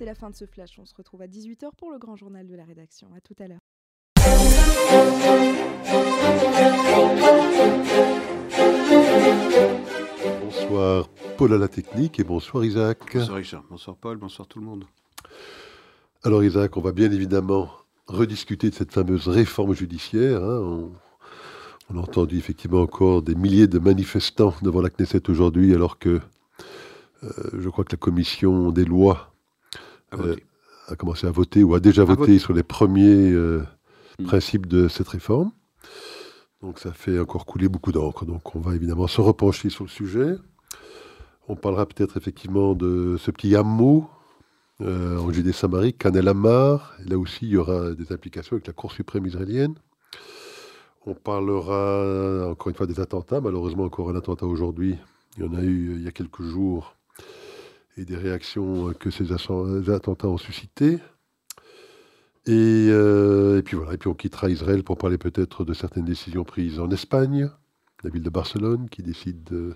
[0.00, 0.78] c'est la fin de ce flash.
[0.78, 3.08] On se retrouve à 18h pour le grand journal de la rédaction.
[3.14, 3.60] À tout à l'heure.
[10.42, 11.06] Bonsoir
[11.36, 12.98] Paul à la technique et bonsoir Isaac.
[13.12, 14.84] Bonsoir Richard, bonsoir Paul, bonsoir tout le monde.
[16.22, 17.68] Alors Isaac, on va bien évidemment
[18.06, 20.42] rediscuter de cette fameuse réforme judiciaire.
[20.42, 20.60] hein.
[20.62, 20.92] On,
[21.92, 26.22] on a entendu effectivement encore des milliers de manifestants devant la Knesset aujourd'hui alors que
[27.22, 27.28] euh,
[27.58, 29.29] je crois que la commission des lois
[30.14, 30.36] Euh,
[30.88, 32.38] a commencé à voter ou a déjà voté, voter.
[32.38, 33.62] sur les premiers euh,
[34.20, 34.24] Mm.
[34.26, 35.50] principes de cette réforme.
[36.62, 38.24] Donc ça fait encore couler beaucoup d'encre.
[38.26, 40.36] Donc on va évidemment se repencher sur le sujet.
[41.48, 44.08] On parlera peut-être effectivement de ce petit hameau
[44.82, 46.94] euh, en Judée-Samarie, Canel Amar.
[47.06, 49.74] Là aussi, il y aura des implications avec la Cour suprême israélienne.
[51.06, 53.40] On parlera encore une fois des attentats.
[53.40, 54.96] Malheureusement, encore un attentat aujourd'hui.
[55.38, 56.94] Il y en a eu il y a quelques jours.
[57.96, 60.98] Et des réactions euh, que ces attentats ont suscitées.
[62.46, 66.06] Et, euh, et puis voilà, et puis on quittera Israël pour parler peut-être de certaines
[66.06, 67.50] décisions prises en Espagne,
[68.02, 69.74] la ville de Barcelone qui décide de,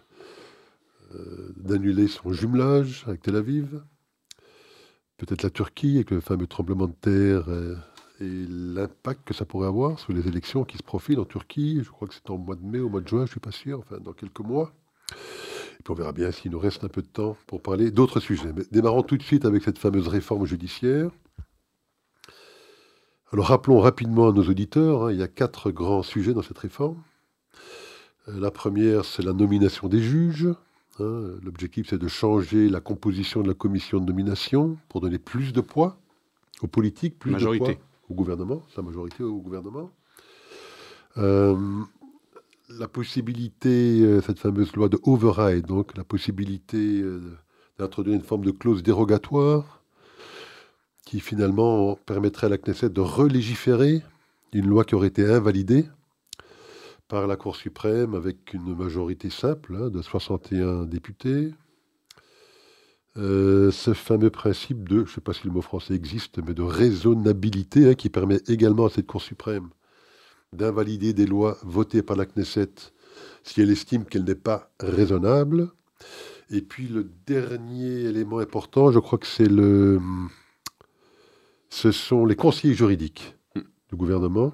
[1.15, 3.83] euh, d'annuler son jumelage avec Tel Aviv,
[5.19, 7.45] peut-être la Turquie avec le fameux tremblement de terre
[8.21, 11.81] et l'impact que ça pourrait avoir sur les élections qui se profilent en Turquie.
[11.83, 13.53] Je crois que c'est en mois de mai au mois de juin, je suis pas
[13.53, 14.73] sûr, enfin dans quelques mois.
[15.85, 18.53] Puis on verra bien s'il nous reste un peu de temps pour parler d'autres sujets.
[18.57, 21.11] Mais démarrons tout de suite avec cette fameuse réforme judiciaire.
[23.33, 26.57] Alors rappelons rapidement à nos auditeurs, hein, il y a quatre grands sujets dans cette
[26.59, 27.03] réforme.
[28.29, 30.49] Euh, la première, c'est la nomination des juges.
[31.01, 31.23] hein.
[31.43, 35.61] L'objectif, c'est de changer la composition de la commission de nomination pour donner plus de
[35.61, 35.99] poids
[36.63, 37.65] aux politiques, plus Majorité.
[37.67, 39.91] de poids au gouvernement, sa majorité au gouvernement.
[41.19, 41.57] Euh,
[42.69, 47.21] la possibilité, euh, cette fameuse loi de override, donc la possibilité euh,
[47.79, 49.83] d'introduire une forme de clause dérogatoire
[51.05, 54.03] qui finalement permettrait à la Knesset de relégiférer
[54.53, 55.85] une loi qui aurait été invalidée
[57.09, 61.53] par la Cour suprême avec une majorité simple hein, de 61 députés.
[63.17, 66.55] Euh, ce fameux principe de, je ne sais pas si le mot français existe, mais
[66.55, 69.69] de raisonnabilité hein, qui permet également à cette Cour suprême
[70.55, 72.71] d'invalider des lois votées par la Knesset
[73.43, 75.71] si elle estime qu'elle n'est pas raisonnable.
[76.51, 80.01] Et puis le dernier élément important, je crois que c'est le,
[81.69, 84.53] ce sont les conseillers juridiques du gouvernement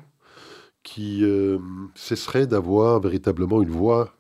[0.83, 1.59] qui euh,
[1.95, 4.15] cesseraient d'avoir véritablement une voix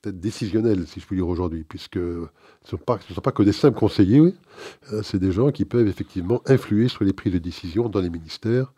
[0.00, 2.26] peut-être décisionnelle, si je puis dire aujourd'hui, puisque ce ne
[2.64, 4.34] sont pas, ce sont pas que des simples conseillers, oui.
[4.92, 8.08] Euh, c'est des gens qui peuvent effectivement influer sur les prises de décision dans les
[8.08, 8.72] ministères.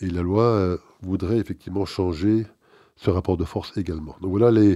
[0.00, 2.46] Et la loi euh, voudrait effectivement changer
[2.96, 4.16] ce rapport de force également.
[4.20, 4.72] Donc voilà les,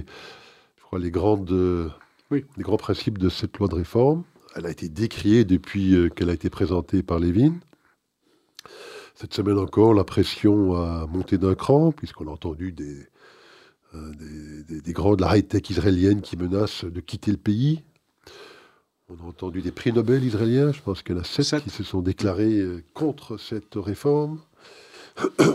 [0.77, 1.89] je crois, les, grandes, euh,
[2.31, 2.45] Oui.
[2.57, 4.23] les grands principes de cette loi de réforme.
[4.55, 7.53] Elle a été décriée depuis euh, qu'elle a été présentée par Lévin.
[9.15, 13.07] Cette semaine encore, la pression a monté d'un cran, puisqu'on a entendu des,
[13.95, 17.83] euh, des, des- des grands de la high-tech israélienne qui menacent de quitter le pays.
[19.09, 21.63] On a entendu des prix Nobel israéliens, je pense qu'il y en a sept, Sept.
[21.63, 24.39] qui se sont déclarés euh, contre cette réforme.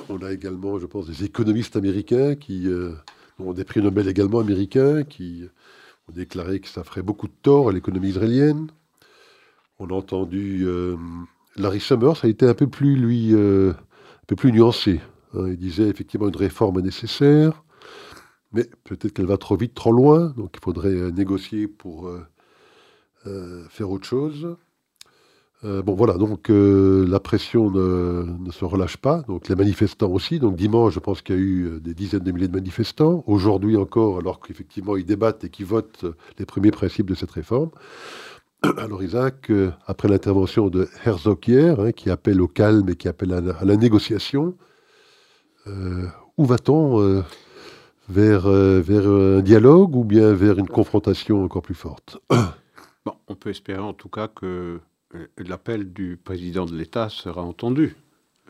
[0.08, 2.92] On a également, je pense, des économistes américains qui euh,
[3.38, 5.44] ont des prix Nobel également américains, qui
[6.08, 8.68] ont déclaré que ça ferait beaucoup de tort à l'économie israélienne.
[9.78, 10.96] On a entendu euh,
[11.56, 15.00] Larry Summers, ça a été un peu plus, lui, euh, un peu plus nuancé.
[15.34, 15.48] hein.
[15.48, 17.64] il disait effectivement une réforme est nécessaire,
[18.52, 22.10] mais peut-être qu'elle va trop vite, trop loin, donc il faudrait négocier pour
[23.70, 24.56] faire autre chose.
[25.64, 30.40] Euh, bon voilà, donc euh, la pression ne, se relâche pas, donc les manifestants aussi.
[30.40, 33.22] Donc dimanche, je pense qu'il y a eu euh, des dizaines de milliers de manifestants.
[33.28, 36.04] Aujourd'hui encore, alors qu'effectivement ils débattent et qu'ils votent
[36.38, 37.70] les premiers principes de cette réforme.
[38.76, 39.50] Alors Isaac,
[39.86, 43.76] après l'intervention de Herzog hier, hein, qui appelle au calme et qui appelle à la,
[43.76, 44.56] négociation,
[45.66, 47.24] où va-t-on
[48.08, 52.18] vers, vers un dialogue ou bien vers une confrontation encore plus forte?
[53.04, 54.78] Bon, on peut espérer en tout cas que
[55.38, 57.96] l'appel du président de l'État sera entendu.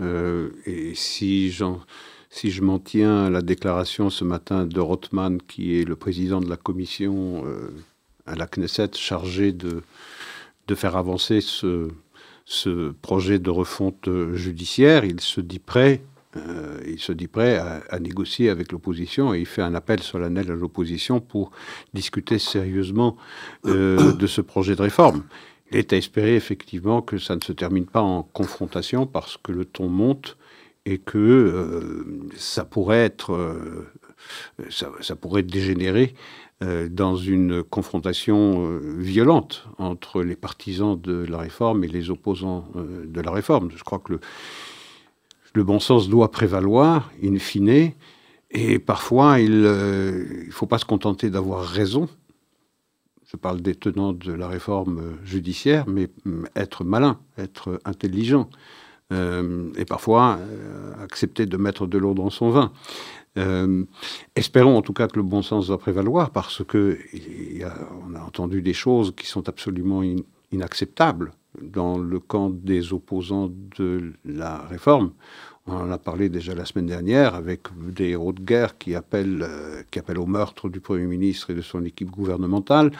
[0.00, 5.84] Euh, et si, je m'en tiens à la déclaration ce matin de Rothman, qui est
[5.84, 7.70] le président de la commission euh,
[8.26, 9.82] à la Knesset chargé de,
[10.66, 11.88] de faire avancer ce,
[12.44, 16.02] ce projet de refonte euh, judiciaire, il se dit prêt.
[16.36, 20.50] euh, il se dit prêt à, négocier avec l'opposition et il fait un appel solennel
[20.50, 21.50] à l'opposition pour
[21.94, 23.16] discuter sérieusement
[23.66, 25.24] euh, de ce projet de réforme.
[25.72, 29.52] Il est à espérer effectivement que ça ne se termine pas en confrontation parce que
[29.52, 30.36] le ton monte
[30.84, 32.04] et que euh,
[32.36, 33.88] ça pourrait être, euh,
[34.68, 36.14] ça, pourrait dégénérer
[36.90, 43.32] dans une confrontation violente entre les partisans de la réforme et les opposants de la
[43.32, 43.72] réforme.
[43.76, 44.20] Je crois que le,
[45.54, 47.92] le bon sens doit prévaloir, in fine,
[48.50, 52.08] et parfois il ne faut pas se contenter d'avoir raison,
[53.32, 56.10] je parle des tenants de la réforme judiciaire, mais
[56.54, 58.50] être malin, être intelligent,
[59.10, 62.72] euh, et parfois euh, accepter de mettre de l'eau dans son vin.
[63.38, 63.84] Euh,
[64.36, 66.98] espérons en tout cas que le bon sens va prévaloir, parce que
[68.06, 70.02] on a entendu des choses qui sont absolument
[70.50, 75.12] inacceptables dans le camp des opposants de la réforme.
[75.66, 79.46] On en a parlé déjà la semaine dernière avec des héros de guerre qui appellent,
[79.48, 82.90] euh, qui appellent au meurtre du Premier ministre et de son équipe gouvernementale,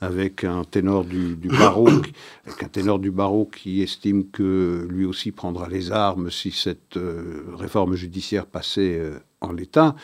[0.00, 1.88] avec un ténor du, barreau,
[2.46, 6.96] avec un ténor du barreau qui estime que lui aussi prendra les armes si cette
[6.96, 9.94] euh, réforme judiciaire passait euh, en l'état.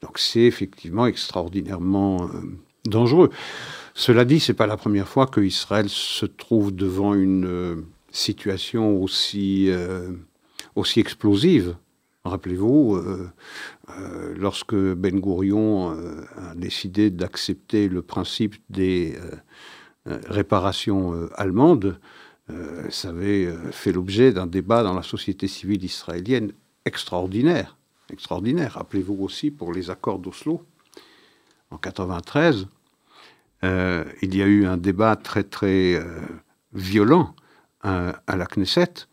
[0.00, 2.30] Donc c'est effectivement extraordinairement
[2.86, 3.28] dangereux.
[3.94, 9.70] Cela dit, c'est pas la première fois que Israël se trouve devant une situation aussi
[10.74, 11.76] aussi explosive.
[12.24, 13.30] Rappelez-vous, euh,
[13.98, 19.18] euh, lorsque Ben Gurion euh, a décidé d'accepter le principe des
[20.04, 21.98] réparations allemandes,
[22.90, 26.52] ça avait fait l'objet d'un débat dans la société civile israélienne
[26.84, 27.76] extraordinaire.
[28.10, 28.72] Extraordinaire.
[28.74, 30.64] Rappelez-vous aussi pour les accords d'Oslo
[31.70, 32.66] en 93,
[33.62, 36.04] il y a eu un débat très très
[36.72, 37.34] violent
[37.82, 39.06] à la Knesset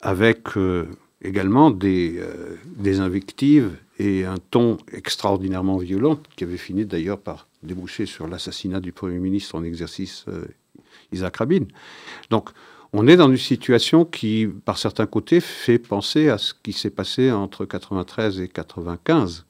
[0.00, 0.88] avec euh,
[1.22, 7.48] également des, euh, des, invectives et un ton extraordinairement violent qui avait fini d'ailleurs par
[7.62, 10.46] déboucher sur l'assassinat du Premier ministre en exercice euh,
[11.12, 11.64] Isaac Rabin.
[12.30, 12.50] Donc
[12.92, 16.90] on est dans une situation qui, par certains côtés, fait penser à ce qui s'est
[16.90, 19.44] passé entre 93 et 95,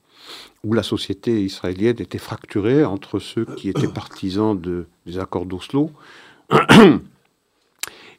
[0.64, 5.90] où la société israélienne était fracturée entre ceux qui étaient partisans de, des accords d'Oslo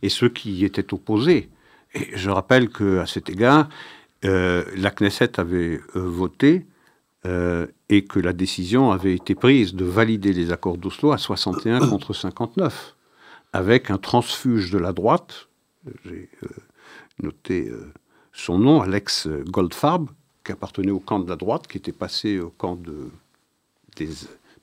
[0.02, 1.50] et ceux qui y étaient opposés.
[1.94, 3.68] Et je rappelle qu'à cet égard,
[4.24, 6.66] euh, la Knesset avait euh, voté
[7.26, 11.80] euh, et que la décision avait été prise de valider les accords d'Oslo à 61
[11.90, 12.96] contre 59,
[13.54, 15.48] avec un transfuge de la droite,
[16.06, 16.30] j'ai
[17.22, 17.72] noté
[18.32, 20.10] son nom, Alex Goldfarb,
[20.46, 23.10] qui appartenait au camp de la droite, qui était passé au camp de,
[23.98, 24.10] des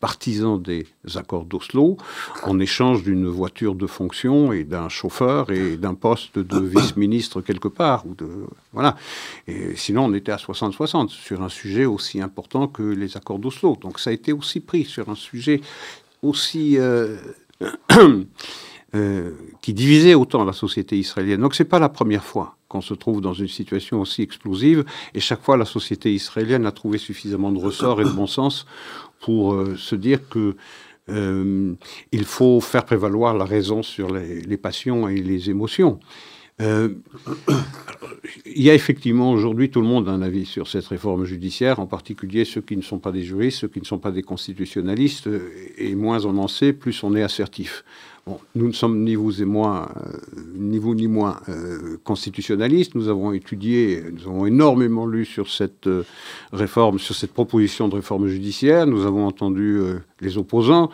[0.00, 0.86] partisans des
[1.16, 1.96] accords d'Oslo
[2.44, 7.68] en échange d'une voiture de fonction et d'un chauffeur et d'un poste de vice-ministre quelque
[7.68, 8.06] part.
[8.06, 8.28] Ou de,
[8.72, 8.96] voilà.
[9.46, 13.76] Et sinon, on était à 60-60 sur un sujet aussi important que les accords d'Oslo.
[13.80, 15.60] Donc ça a été aussi pris sur un sujet
[16.22, 16.78] aussi...
[16.78, 17.16] Euh,
[18.94, 21.42] euh, qui divisait autant la société israélienne.
[21.42, 25.20] Donc c'est pas la première fois qu'on se trouve dans une situation aussi explosive, et
[25.20, 28.66] chaque fois la société israélienne a trouvé suffisamment de ressort et de bon sens
[29.20, 30.56] pour euh, se dire que
[31.08, 31.74] euh,
[32.12, 36.00] il faut faire prévaloir la raison sur les, passions et les émotions.
[36.60, 36.88] Euh,
[38.44, 41.78] il y a effectivement aujourd'hui, tout le monde a un avis sur cette réforme judiciaire,
[41.78, 44.22] en particulier ceux qui ne sont pas des juristes, ceux qui ne sont pas des
[44.22, 45.30] constitutionnalistes,
[45.78, 47.84] et moins on en sait, plus on est assertif
[48.54, 50.18] nous ne sommes ni vous et moi, euh,
[50.54, 52.94] ni vous ni moi, euh, constitutionnalistes.
[52.94, 56.04] Nous avons étudié, nous avons énormément lu sur cette euh,
[56.52, 58.86] réforme, sur cette proposition de réforme judiciaire.
[58.86, 59.80] Nous avons entendu
[60.20, 60.90] les opposants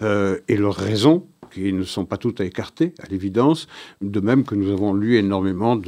[0.00, 3.66] et leurs raisons, qui ne sont pas toutes à écarter, à l'évidence.
[4.00, 5.80] De même que nous avons lu énormément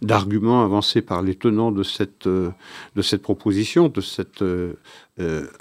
[0.00, 4.42] d'arguments avancés par les tenants de cette, de cette proposition, de cette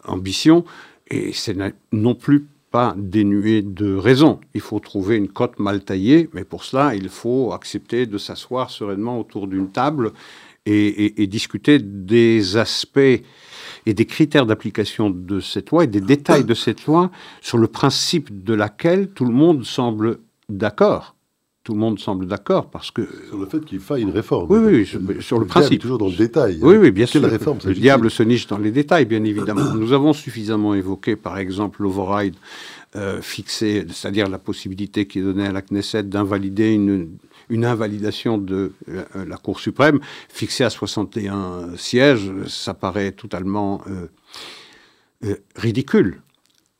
[0.05, 0.63] ambition.
[1.09, 1.57] Et c'est
[1.91, 4.39] non plus pas dénué de raison.
[4.55, 8.71] Il faut trouver une cote mal taillée, mais pour cela, il faut accepter de s'asseoir
[8.71, 10.11] sereinement autour d'une table
[10.65, 16.55] et, discuter des aspects et des critères d'application de cette loi et des détails de
[16.55, 17.11] cette loi
[17.41, 20.17] sur le principe de laquelle tout le monde semble
[20.49, 21.12] d'accord
[21.63, 24.47] tout le monde semble d'accord parce que sur le fait qu'il faille une réforme.
[24.51, 25.81] Oui, oui, sur le, principe.
[25.81, 26.59] toujours dans le détail.
[26.61, 27.21] Oui, oui, bien sûr.
[27.21, 29.73] Réforme, le diable se niche dans les détails, bien évidemment.
[29.75, 32.35] Nous avons suffisamment évoqué, par exemple, l'override
[32.97, 37.17] euh, fixé, c'est-à-dire la possibilité qui est donnée à la Knesset d'invalider une,
[37.49, 42.29] une invalidation de euh, la Cour suprême, fixée à 61 sièges.
[42.47, 43.81] Ça paraît totalement
[45.23, 46.21] euh, ridicule,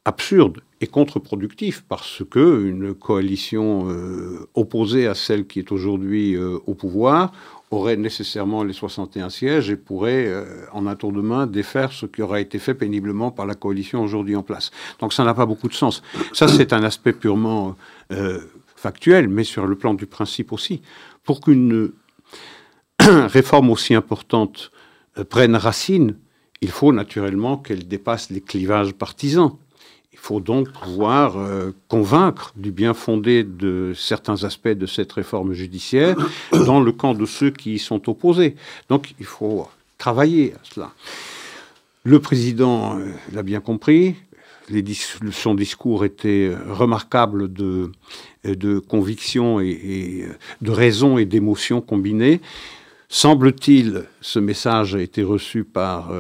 [0.04, 6.60] absurde et contre-productif parce que une coalition euh, opposée à celle qui est aujourd'hui euh,
[6.68, 7.32] au pouvoir
[7.72, 12.06] aurait nécessairement les 61 sièges et pourrait, euh, en un tour de main, défaire ce
[12.06, 14.72] qui aura été fait péniblement par la coalition aujourd'hui en place.
[15.00, 16.04] Donc ça n'a pas beaucoup de sens.
[16.34, 17.76] Ça, c'est un aspect purement
[18.76, 20.82] factuel, mais sur le plan du principe aussi.
[21.24, 21.92] Pour qu'une
[23.00, 24.72] réforme aussi importante
[25.30, 26.18] prenne racine,
[26.62, 29.58] il faut naturellement qu'elle dépasse les clivages partisans
[30.24, 31.36] faut donc pouvoir
[31.90, 36.16] convaincre du bien fondé de certains aspects de cette réforme judiciaire
[36.66, 38.56] dans le camp de ceux qui y sont opposés.
[38.88, 40.92] Donc il faut travailler à cela.
[42.06, 42.98] Le président
[43.34, 44.16] l'a bien compris,
[45.32, 47.92] son discours était euh, remarquable de,
[48.46, 52.42] euh, de conviction et, euh, de raison et d'émotion combinées.
[53.10, 56.12] Semble-t-il, ce message a été reçu par,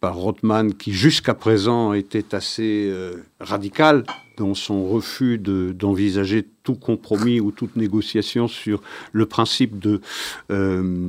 [0.00, 2.92] par Rothman, qui jusqu'à présent était assez
[3.40, 4.04] radical
[4.38, 10.02] dans son refus d'envisager tout compromis ou toute négociation sur le principe de
[10.50, 11.08] euh,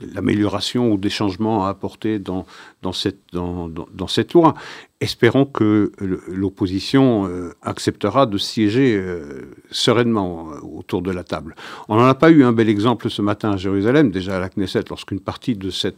[0.00, 2.46] l'amélioration ou des changements à apporter dans,
[2.82, 4.54] dans, cette, dans, dans, cette loi.
[5.00, 5.92] Espérons que
[6.26, 11.54] l'opposition euh, acceptera de siéger euh, sereinement autour de la table.
[11.88, 14.48] On n'en a pas eu un bel exemple ce matin à Jérusalem, déjà à la
[14.48, 15.96] Knesset, lorsqu'une partie de cette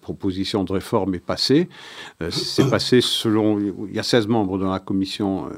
[0.00, 1.68] proposition de réforme est passée.
[2.30, 3.60] C'est passé selon...
[3.60, 5.50] Il y a 16 membres dans la commission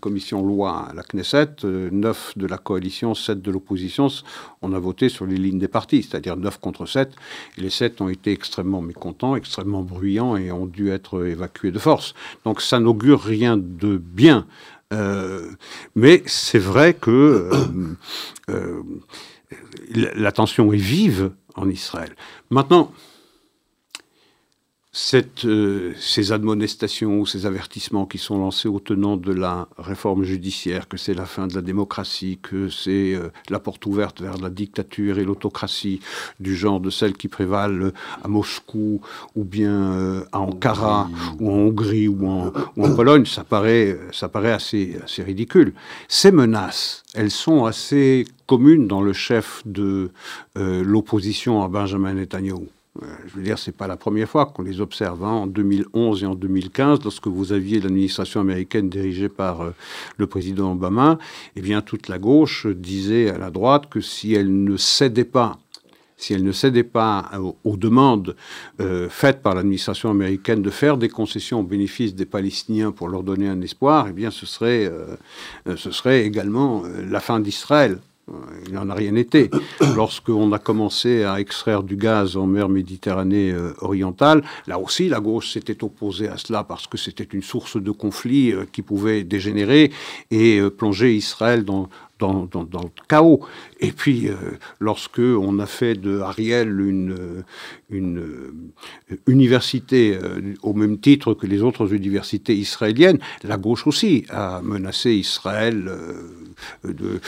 [0.00, 4.08] commission loi à la Knesset, 9 euh, de la coalition, 7 de l'opposition,
[4.60, 7.12] on a voté sur les lignes des partis, c'est-à-dire 9 contre 7.
[7.58, 11.78] Et les 7 ont été extrêmement mécontents, extrêmement bruyants et ont dû être évacués de
[11.78, 12.14] force.
[12.44, 14.46] Donc ça n'augure rien de bien.
[14.92, 15.50] Euh,
[15.94, 17.50] mais c'est vrai que
[18.50, 18.82] euh,
[19.94, 22.14] la tension est vive en Israël.
[22.50, 22.92] Maintenant,
[24.94, 30.22] cette, euh, ces admonestations ou ces avertissements qui sont lancés au tenant de la réforme
[30.22, 34.36] judiciaire, que c'est la fin de la démocratie, que c'est euh, la porte ouverte vers
[34.36, 36.00] la dictature et l'autocratie
[36.40, 37.90] du genre de celles qui prévalent
[38.22, 39.00] à Moscou
[39.34, 41.08] ou bien euh, à Ankara
[41.40, 45.72] ou en Hongrie ou en, ou en, Pologne, ça paraît, ça paraît assez, assez ridicule.
[46.06, 50.10] Ces menaces, elles sont assez communes dans le chef de
[50.54, 52.68] l'opposition à Benjamin Netanyahu.
[53.00, 55.24] Euh, je veux dire, c'est pas la première fois qu'on les observe.
[55.24, 55.30] Hein.
[55.30, 59.70] En 2011 et en 2015, lorsque vous aviez l'administration américaine dirigée par euh,
[60.18, 61.18] le président Obama,
[61.56, 65.58] eh bien, toute la gauche disait à la droite que si elle ne cédait pas
[66.18, 67.32] si elle ne cédait pas
[67.64, 68.36] aux, demandes
[68.78, 73.24] euh, faites par l'administration américaine de faire des concessions au bénéfice des Palestiniens pour leur
[73.24, 77.98] donner un espoir, eh ce ce serait également la fin d'Israël.
[78.66, 79.50] Il n'en a rien été.
[79.96, 85.20] Lorsqu'on a commencé à extraire du gaz en mer Méditerranée euh, orientale, là aussi, la
[85.20, 89.24] gauche s'était opposée à cela parce que c'était une source de conflit euh, qui pouvait
[89.24, 89.90] dégénérer
[90.30, 91.88] et euh, plonger Israël dans,
[92.22, 93.40] dans, le chaos.
[93.80, 94.34] Et puis, euh,
[94.80, 97.44] lorsque on a fait de Ariel une,
[97.90, 98.22] une
[99.26, 100.18] université
[100.62, 105.90] au même titre que les autres universités israéliennes, la gauche aussi a menacé Israël
[106.84, 107.20] de,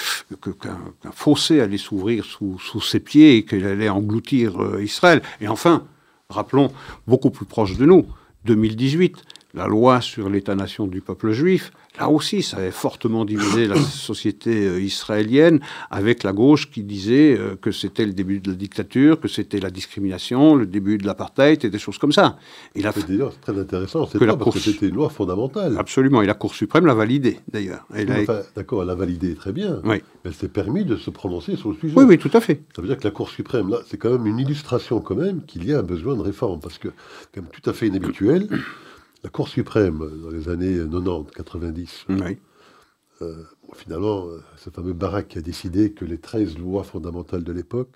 [0.43, 5.23] qu'un fossé allait s'ouvrir sous, sous, ses pieds et qu'elle allait engloutir euh, Israël.
[5.41, 5.85] Et enfin,
[6.29, 6.73] rappelons,
[7.07, 8.07] beaucoup plus proche de nous,
[8.45, 9.17] 2018,
[9.55, 13.77] la loi sur l'État-nation du peuple juif, là aussi, ça avait fortement divisé la
[14.09, 15.61] société euh, israélienne,
[15.91, 19.61] avec la gauche qui disait euh, que c'était le début de la dictature, que c'était
[19.61, 22.37] la discrimination, le début de l'apartheid et des choses comme ça.
[22.75, 25.77] C'est d'ailleurs très intéressant, c'est parce que c'était une loi fondamentale.
[25.79, 27.87] Absolument, et la Cour suprême l'a validée, d'ailleurs.
[28.57, 29.97] D'accord, elle l'a validée très bien, oui.
[29.97, 31.95] mais elle s'est permis de se prononcer sur le sujet.
[31.97, 32.63] Oui, oui, tout à fait.
[32.75, 35.43] Ça veut dire que la Cour suprême, là, c'est quand même une illustration quand même
[35.47, 36.89] qu'il y a un besoin de réforme, parce que,
[37.35, 38.49] comme tout à fait inhabituel,
[39.25, 42.07] la Cour suprême, dans les années 90, 90,
[43.23, 43.43] euh,
[43.75, 47.95] finalement, euh, ce fameux Barak a décidé que les 13 lois fondamentales de l'époque,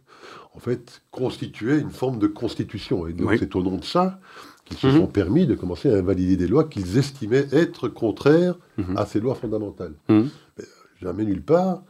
[0.54, 3.06] en fait, constituaient une forme de constitution.
[3.06, 4.20] Et donc, c'est au nom de ça
[4.64, 4.96] qu'ils se mhm.
[4.96, 8.96] sont permis de commencer à invalider des lois qu'ils estimaient être contraires mhm.
[8.96, 9.94] à ces lois fondamentales.
[10.08, 10.30] Mhm.
[10.56, 10.66] Mais, euh,
[11.00, 11.82] jamais nulle part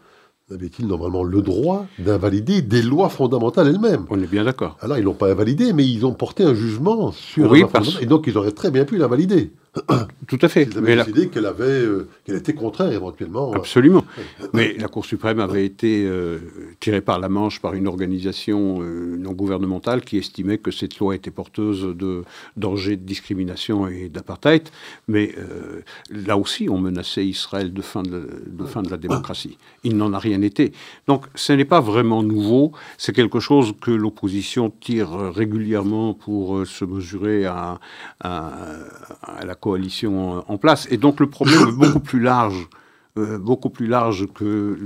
[0.50, 4.06] avait-il normalement le droit d'invalider des lois fondamentales elles-mêmes?
[4.08, 4.78] On est bien d'accord.
[4.80, 7.64] Alors, ils l'ont pas invalidé, mais ils ont porté un jugement sur oui,
[8.00, 9.52] et donc ils auraient très bien pu l'invalider.
[10.26, 10.64] Tout à fait.
[10.64, 13.52] Ils avaient décidé qu'elle avait, euh, qu'elle était contraire éventuellement.
[13.52, 14.04] Absolument.
[14.52, 16.38] Mais la Cour suprême avait été euh,
[16.80, 21.14] tirée par la manche par une organisation euh, non gouvernementale qui estimait que cette loi
[21.14, 22.24] était porteuse de
[22.56, 24.68] dangers de discrimination et d'apartheid.
[25.08, 25.34] Mais
[26.10, 29.56] là aussi, on menaçait Israël de fin de, de fin de la démocratie.
[29.84, 30.72] Il n'en a rien été.
[31.06, 32.72] Donc, ce n'est pas vraiment nouveau.
[32.98, 37.80] C'est quelque chose que l'opposition tire régulièrement pour se mesurer à,
[38.20, 38.52] à,
[39.22, 40.88] à la coalition en place.
[40.90, 42.68] Et donc le problème est beaucoup plus large,
[43.18, 44.78] euh, beaucoup plus large que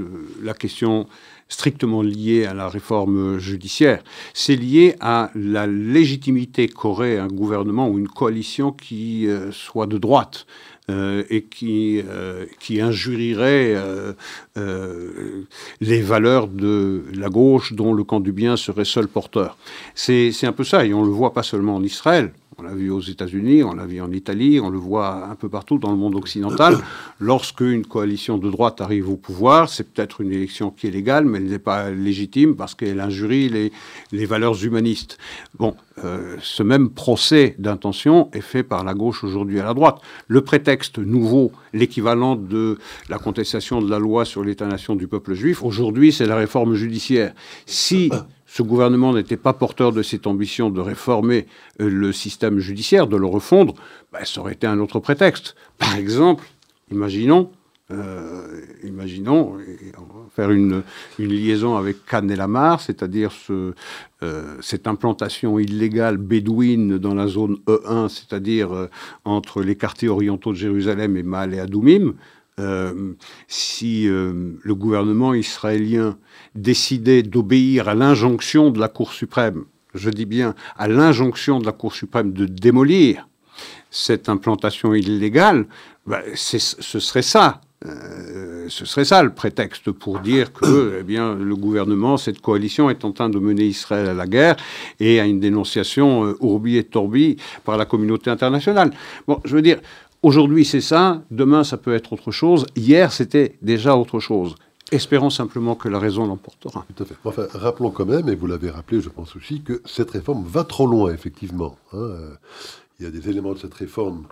[0.42, 1.06] la question
[1.48, 4.02] strictement liée à la réforme judiciaire.
[4.32, 9.98] C'est lié à la légitimité qu'aurait un gouvernement ou une coalition qui euh, soit de
[9.98, 10.46] droite.
[10.90, 12.02] Euh, et qui,
[12.58, 13.76] qui injurierait
[15.80, 19.56] les valeurs de la gauche dont le camp du bien serait seul porteur.
[19.94, 22.32] C'est un peu ça, et on le voit pas seulement en Israël,
[22.62, 25.48] On l'a vu aux États-Unis, on l'a vu en Italie, on le voit un peu
[25.48, 26.76] partout dans le monde occidental.
[27.18, 31.24] Lorsque une coalition de droite arrive au pouvoir, c'est peut-être une élection qui est légale,
[31.24, 33.72] mais elle n'est pas légitime parce qu'elle injurie les,
[34.12, 35.18] les valeurs humanistes.
[35.58, 40.00] Bon, euh, ce même procès d'intention est fait par la gauche aujourd'hui à la droite.
[40.28, 42.78] Le prétexte nouveau, l'équivalent de
[43.08, 47.34] la contestation de la loi sur l'État-nation du peuple juif, aujourd'hui, c'est la réforme judiciaire.
[47.66, 48.08] Si
[48.52, 51.46] ce gouvernement n'était pas porteur de cette ambition de réformer
[51.80, 53.74] euh, le système judiciaire, de le refondre,
[54.12, 55.56] ben, ça aurait été un autre prétexte.
[55.78, 56.44] Par exemple,
[56.90, 57.50] imaginons,
[57.90, 59.56] euh, imaginons,
[60.36, 60.82] faire une,
[61.18, 63.72] liaison avec Cannes et Lamar, c'est-à-dire ce,
[64.22, 68.88] euh, cette implantation illégale bédouine dans la zone E1, c'est-à-dire
[69.24, 72.12] entre les quartiers orientaux de Jérusalem et Maal et Adoumim,
[72.60, 73.14] euh,
[73.48, 76.18] si euh, le gouvernement israélien
[76.54, 81.72] décidait d'obéir à l'injonction de la Cour suprême, je dis bien à l'injonction de la
[81.72, 83.26] Cour suprême de démolir
[83.90, 85.66] cette implantation illégale,
[86.06, 87.62] ben, ce serait ça.
[87.84, 92.90] Euh, ce serait ça le prétexte pour dire que eh bien, le gouvernement, cette coalition
[92.90, 94.56] est en train de mener Israël à la guerre
[95.00, 98.92] et à une dénonciation ourbi et torbi par la communauté internationale.
[99.26, 99.78] Bon, je veux dire,
[100.22, 101.22] Aujourd'hui, c'est ça.
[101.30, 102.66] Demain, ça peut être autre chose.
[102.76, 104.54] Hier, c'était déjà autre chose.
[104.92, 106.86] Espérons simplement que la raison l'emportera.
[106.94, 107.16] Tout à fait.
[107.24, 110.64] Enfin, rappelons quand même, et vous l'avez rappelé, je pense aussi, que cette réforme va
[110.64, 111.76] trop loin, effectivement.
[111.92, 112.10] Hein.
[113.00, 114.26] Il y a des éléments de cette réforme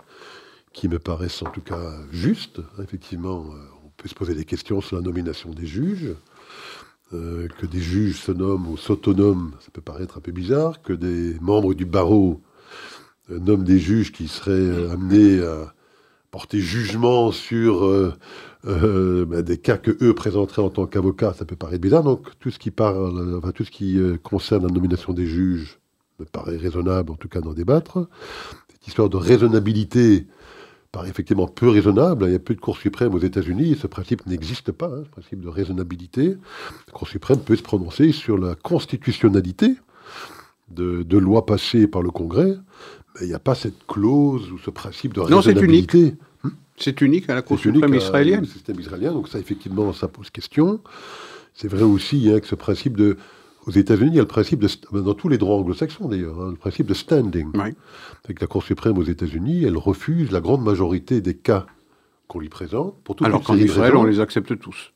[0.71, 2.61] qui me paraissent en tout cas justes.
[2.81, 6.15] Effectivement, euh, on peut se poser des questions sur la nomination des juges.
[7.13, 10.81] Euh, que des juges se nomment ou s'autonoment, ça peut paraître un peu bizarre.
[10.81, 12.41] Que des membres du barreau
[13.29, 15.73] euh, nomment des juges qui seraient amenés à
[16.31, 18.13] porter jugement sur euh,
[18.65, 22.03] euh, ben, des cas que eux présenteraient en tant qu'avocats, ça peut paraître bizarre.
[22.03, 25.79] Donc tout ce qui parle, enfin, tout ce qui euh, concerne la nomination des juges
[26.19, 28.07] me paraît raisonnable, en tout cas d'en débattre.
[28.69, 30.25] Cette histoire de raisonnabilité
[30.93, 32.25] paraît effectivement peu raisonnable.
[32.27, 35.09] Il y a plus de Cour suprême aux États-Unis, ce principe n'existe pas, hein, ce
[35.09, 36.37] principe de raisonnabilité.
[36.87, 39.75] La Cour suprême peut se prononcer sur la constitutionnalité
[40.69, 42.57] de, de lois passées par le Congrès,
[43.19, 46.03] il n'y a pas cette clause ou ce principe de raisonnabilité.
[46.03, 46.17] Non,
[46.81, 48.45] c'est unique à la Cour suprême israélienne.
[48.45, 50.79] système israélien, donc ça, effectivement, ça pose question.
[51.53, 53.17] C'est vrai aussi hein, que ce principe de.
[53.67, 54.69] Aux États-Unis, il y a le principe de.
[55.01, 57.51] Dans tous les droits anglo-saxons, d'ailleurs, hein, le principe de standing.
[57.53, 57.75] Oui.
[58.25, 61.67] C'est que la Cour suprême aux États-Unis, elle refuse la grande majorité des cas
[62.27, 62.95] qu'on lui présente.
[63.03, 64.93] Pour Alors qu'en Israël, on les accepte tous.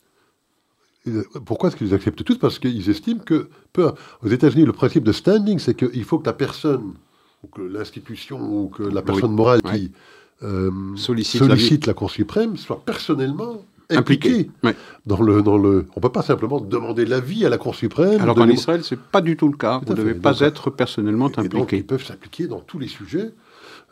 [1.46, 2.40] Pourquoi est-ce qu'ils les acceptent tous?
[2.40, 3.92] Parce qu'ils estiment que, peu,
[4.24, 6.96] aux États-Unis, le principe de standing, c'est qu'il faut que la personne
[7.48, 9.92] que l'institution ou que la personne morale qui
[10.44, 14.50] euh, sollicite, la, Cour suprême soit personnellement impliquée
[15.06, 15.88] dans le dans le.
[15.96, 18.22] On peut pas simplement demander l'avis à la Cour suprême.
[18.22, 19.80] Alors qu'en Israël, c'est pas du tout le cas.
[19.86, 21.78] Vous ne devez pas être personnellement impliqué.
[21.78, 23.32] ils peuvent s'impliquer dans tous les sujets.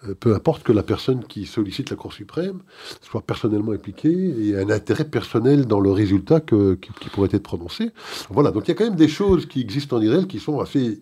[0.06, 2.60] Euh, peu importe que la personne qui sollicite la Cour suprême
[3.01, 7.29] soit personnellement impliquée et ait un intérêt personnel dans le résultat que, qui, qui pourrait
[7.32, 7.91] être prononcé.
[8.29, 10.60] Voilà, donc il y a quand même des choses qui existent en Israël qui sont
[10.60, 11.01] assez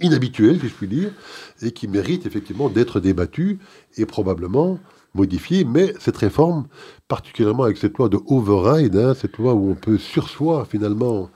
[0.00, 1.12] inhabituel, si je puis dire,
[1.60, 3.58] et qui mérite effectivement d'être débattu
[3.96, 4.78] et probablement
[5.14, 5.64] modifié.
[5.64, 6.66] Mais cette réforme,
[7.08, 11.30] particulièrement avec cette loi de override, hein, cette loi où on peut sursoir finalement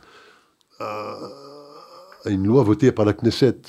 [0.80, 1.16] à,
[2.26, 3.60] une loi votée par la Knesset,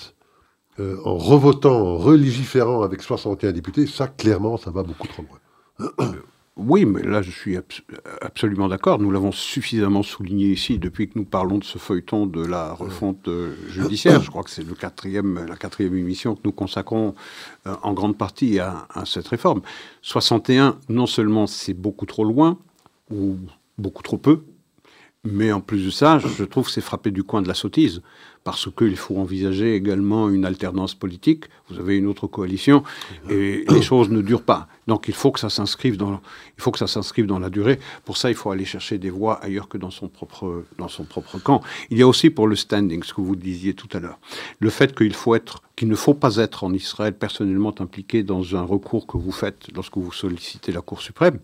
[0.80, 6.12] euh, en revotant, en relégiférant avec 61 députés, ça clairement, ça va beaucoup trop loin.
[6.58, 7.56] Oui, mais là, je suis
[8.22, 9.00] absolument d'accord.
[9.00, 13.28] Nous l'avons suffisamment souligné ici depuis que nous parlons de ce feuilleton de la refonte
[13.28, 14.22] euh, judiciaire.
[14.24, 14.76] Je crois que c'est la
[15.56, 17.13] quatrième émission que nous consacrons
[17.67, 19.62] euh, en grande partie à, à, cette réforme.
[20.02, 22.58] 61, non seulement c'est beaucoup trop loin,
[23.12, 23.36] ou
[23.78, 24.41] beaucoup trop peu,
[25.24, 28.02] mais en plus de ça, je trouve que c'est frappé du coin de la sottise
[28.47, 31.43] parce qu'il faut envisager également une alternance politique.
[31.69, 32.81] Vous avez une autre coalition
[33.29, 34.69] et les choses ne durent pas.
[34.88, 36.21] Donc il faut que ça s'inscrive dans,
[36.57, 37.77] il faut que ça s'inscrive dans la durée.
[38.05, 41.03] Pour ça, il faut aller chercher des voix ailleurs que dans son propre, dans son
[41.03, 41.62] propre camp.
[41.89, 44.17] Il y a aussi pour le standing, ce que vous disiez tout à l'heure,
[44.60, 48.55] le fait qu'il faut être, qu'il ne faut pas être en Israël personnellement impliqué dans
[48.55, 51.39] un recours que vous faites lorsque vous sollicitez la Cour suprême.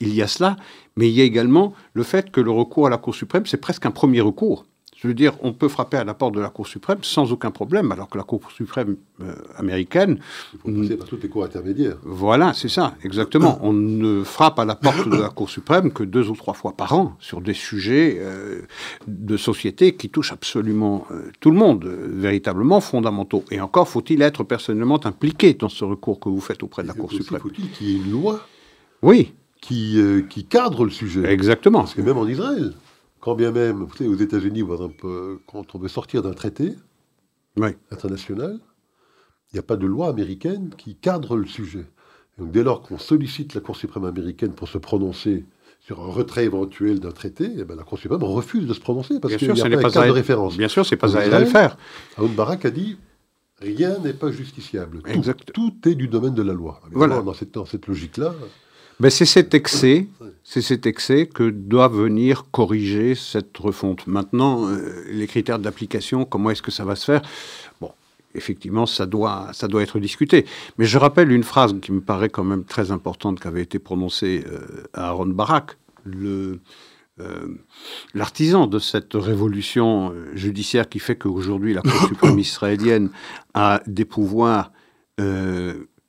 [0.00, 0.56] Il y a cela,
[0.96, 3.60] mais il y a également le fait que le recours à la Cour suprême, c'est
[3.60, 4.64] presque un premier recours.
[4.96, 7.50] Je veux dire, on peut frapper à la porte de la Cour suprême sans aucun
[7.50, 10.18] problème, alors que la Cour suprême euh, américaine.
[10.54, 11.98] Il faut passer par toutes les cours intermédiaires.
[12.02, 13.58] Voilà, c'est ça, exactement.
[13.62, 16.72] on ne frappe à la porte de la Cour suprême que deux ou trois fois
[16.72, 18.62] par an sur des sujets euh,
[19.06, 23.44] de société qui touchent absolument euh, tout le monde, véritablement fondamentaux.
[23.50, 26.94] Et encore faut-il être personnellement impliqué dans ce recours que vous faites auprès de la
[26.94, 27.40] Cour suprême.
[27.42, 28.40] Faut-il qu'il y ait une loi
[29.02, 29.34] Oui.
[29.60, 29.98] Qui,
[30.30, 31.24] qui cadre le sujet.
[31.28, 31.80] Exactement.
[31.80, 32.72] Parce que même en Israël,
[33.26, 34.62] quand bien même, vous savez, aux États-Unis,
[35.48, 36.76] quand on veut sortir d'un traité
[37.90, 38.60] international,
[39.50, 41.86] il n'y a pas de loi américaine qui cadre le sujet.
[42.38, 45.44] donc, dès lors qu'on sollicite la Cour suprême américaine pour se prononcer
[45.80, 49.18] sur un retrait éventuel d'un traité, eh ben, la Cour suprême refuse de se prononcer
[49.18, 50.56] parce qu'il n'y a pas, de cadre de référence.
[50.56, 51.76] Bien sûr, c'est pas à elle à le faire.
[52.18, 52.96] Aoun Barak a dit
[53.60, 55.02] rien n'est pas justiciable.
[55.02, 56.80] Tout, tout, est du domaine de la loi.
[56.92, 57.22] Voilà.
[57.22, 58.36] Dans cette, dans cette logique-là.
[58.98, 60.06] Ben c'est cet excès,
[60.42, 64.06] c'est cet excès que doit venir corriger cette refonte.
[64.06, 67.20] Maintenant, euh, les critères d'application, comment est-ce que ça va se faire?
[67.78, 67.90] Bon,
[68.34, 70.46] effectivement, ça doit, ça doit être discuté.
[70.78, 73.78] Mais je rappelle une phrase qui me paraît quand même très importante qui avait été
[73.78, 76.60] prononcée euh, à Aaron Barak, le
[77.18, 77.48] euh,
[78.12, 83.10] l'artisan de cette révolution judiciaire qui fait qu'aujourd'hui la Cour suprême israélienne
[83.54, 84.70] a des pouvoirs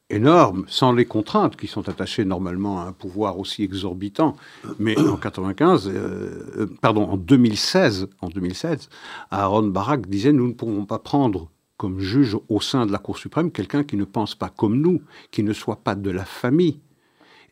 [0.10, 4.36] énorme, sans les contraintes qui sont attachées normalement à un pouvoir aussi exorbitant.
[4.80, 5.92] Mais en 95, euh,
[6.58, 8.90] euh, pardon, en 2016, en 2016,
[9.32, 13.18] Aaron Barak disait nous ne pourrons pas prendre comme juge au sein de la Cour
[13.18, 16.80] suprême quelqu'un qui ne pense pas comme nous, qui ne soit pas de la famille.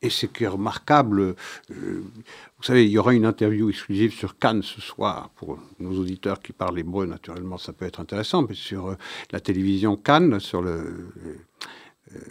[0.02, 1.36] Et ce qui est remarquable, euh,
[1.72, 6.42] vous savez, il y aura une interview exclusive sur Cannes ce soir, pour nos auditeurs
[6.42, 8.96] qui parlent hébreu, naturellement, ça peut être intéressant, mais sur
[9.32, 11.08] la télévision Cannes, sur le,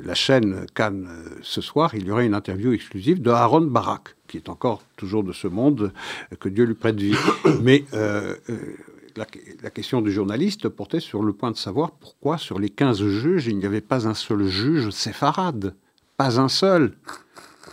[0.05, 4.16] la chaîne Cannes euh, ce soir, il y aurait une interview exclusive de Aaron Barak,
[4.29, 5.92] qui est encore toujours de ce monde,
[6.33, 7.14] euh, que Dieu lui prête vie.
[7.62, 7.85] Mais
[9.16, 13.47] la, question du journaliste portait sur le point de savoir pourquoi sur les 15 juges,
[13.47, 15.75] il n'y avait pas un seul juge séfarade.
[16.16, 16.97] Pas un seul.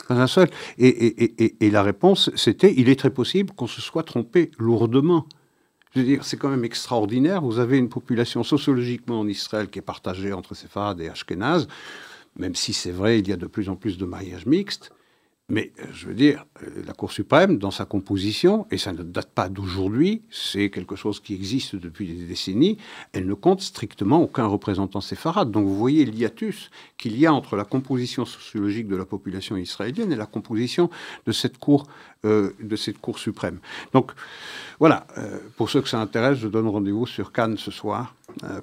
[0.08, 0.50] Pas un seul.
[0.78, 5.26] et la réponse, c'était, il est très possible qu'on se soit trompé lourdement.
[5.94, 7.42] C'est quand même extraordinaire.
[7.42, 11.68] Vous avez une population sociologiquement en Israël qui est partagée entre séfarades et ashkénazes,
[12.38, 14.92] même si c'est vrai, il y a de plus en plus de mariages mixtes.
[15.52, 19.04] Mais euh, je veux dire, euh, la Cour suprême, dans sa composition, et ça ne
[19.04, 22.78] date pas d'aujourd'hui, c'est quelque chose qui existe depuis des décennies,
[23.12, 25.52] elle ne compte strictement aucun représentant séfarade.
[25.52, 30.14] Donc vous voyez l'hiatus qu'il y a entre la composition sociologique de la population israélienne
[30.14, 30.90] et la composition
[31.26, 31.86] de cette Cour,
[32.24, 33.60] euh, de cette cour suprême.
[33.92, 34.14] Donc
[34.80, 35.06] voilà,
[35.58, 38.16] pour ceux que ça intéresse, je donne rendez-vous sur Cannes ce soir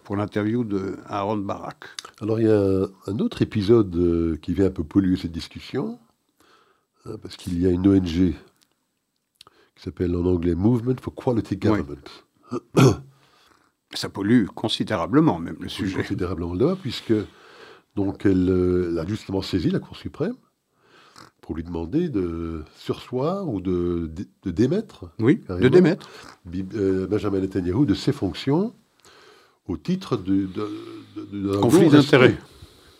[0.04, 1.84] pour l'interview de Aaron Barak.
[2.22, 5.98] Alors il y a un autre épisode qui vient un peu polluer cette discussion
[7.22, 8.34] parce qu'il y a une ONG
[9.78, 11.96] qui s'appelle en anglais Movement for Quality Government.
[13.94, 15.96] Ça pollue considérablement même le sujet.
[15.96, 17.14] Considérablement là, puisque
[17.96, 20.34] donc elle, euh, a justement saisi la Cour suprême
[21.40, 24.10] pour lui demander de sursoir ou de,
[24.42, 25.06] de, démettre.
[25.18, 26.08] Oui, de démettre.
[26.74, 28.74] Euh, Benjamin Netanyahu de ses fonctions
[29.66, 30.46] au titre de,
[31.16, 32.36] de conflit d'intérêt.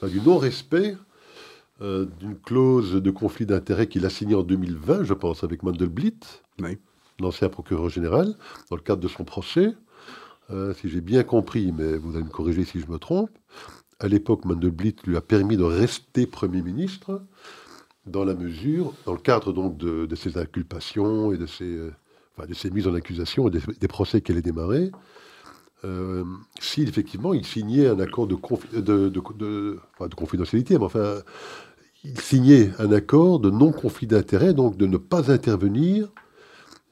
[0.03, 0.97] Du non-respect
[1.81, 6.19] euh, d'une clause de conflit d'intérêts qu'il a signée en 2020, je pense, avec Mandelblit,
[7.21, 8.35] l'ancien procureur général,
[8.71, 9.75] dans le cadre de son procès.
[10.51, 13.31] Euh, si j'ai bien compris, mais vous allez me corriger si je me trompe,
[14.01, 17.23] à l'époque, Mandelblit lui a permis de rester Premier ministre
[18.07, 21.93] dans la mesure, dans le cadre donc de, ses inculpations et de ses, euh,
[22.47, 24.91] de ses mises en accusation et des, procès qu'elle a démarrés,
[25.85, 26.25] euh,
[26.59, 28.37] si effectivement il signait un accord de,
[28.81, 31.23] de, de, confidentialité, mais enfin
[32.05, 36.09] il signait un accord de non-conflit d'intérêt, donc de ne pas intervenir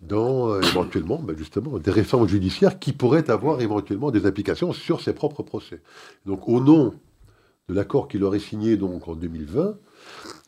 [0.00, 5.00] dans euh, éventuellement, ben, justement, des réformes judiciaires qui pourraient avoir éventuellement des implications sur
[5.00, 5.82] ses propres procès.
[6.26, 6.94] Donc, au nom
[7.68, 9.76] de l'accord qu'il aurait signé donc en 2020,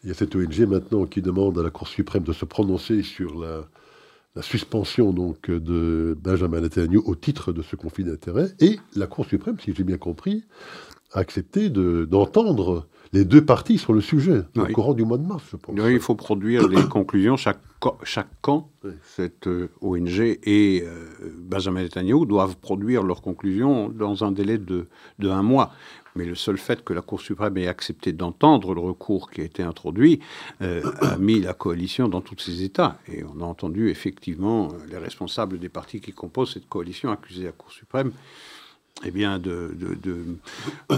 [0.02, 3.02] il y a cette ONG maintenant qui demande à la Cour suprême de se prononcer
[3.02, 3.64] sur la,
[4.40, 9.56] suspension donc de Benjamin Netanyahu au titre de ce conflit d'intérêts, et la Cour suprême,
[9.58, 10.44] si j'ai bien compris,
[11.12, 15.44] a accepté d'entendre les deux parties sur le sujet, au courant du mois de mars,
[15.50, 15.74] je pense.
[15.76, 17.36] il faut produire les conclusions.
[17.36, 17.60] Chaque,
[18.02, 18.70] chaque camp,
[19.02, 21.06] cette euh, ONG et euh,
[21.38, 25.72] Benjamin Netanyahu doivent produire leurs conclusions dans un délai de, de, un mois.
[26.16, 29.44] Mais le seul fait que la Cour suprême ait accepté d'entendre le recours qui a
[29.44, 30.20] été introduit
[30.62, 32.98] euh, a mis la coalition dans tous ses états.
[33.06, 37.52] Et on a entendu effectivement les responsables des partis qui composent cette coalition accuser la
[37.52, 38.12] Cour suprême
[39.04, 39.76] eh bien, de,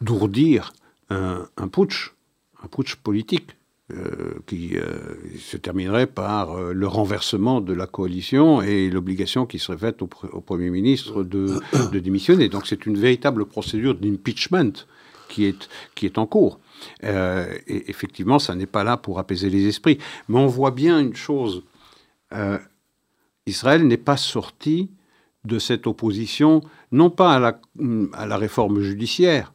[0.00, 0.72] d'ourdir
[1.10, 2.14] un, putsch,
[2.62, 3.56] un putsch politique.
[3.92, 9.58] Euh, qui euh, se terminerait par euh, le renversement de la coalition et l'obligation qui
[9.58, 11.60] serait faite au, Premier ministre de,
[11.92, 12.48] démissionner.
[12.48, 14.72] Donc c'est une véritable procédure d'impeachment
[15.28, 16.60] qui est, qui est en cours.
[17.02, 19.98] et effectivement, ça n'est pas là pour apaiser les esprits.
[20.30, 21.62] Mais on voit bien une chose.
[23.46, 24.90] Israël n'est pas sorti
[25.44, 27.60] de cette opposition, non pas à la,
[28.14, 29.53] à la réforme judiciaire,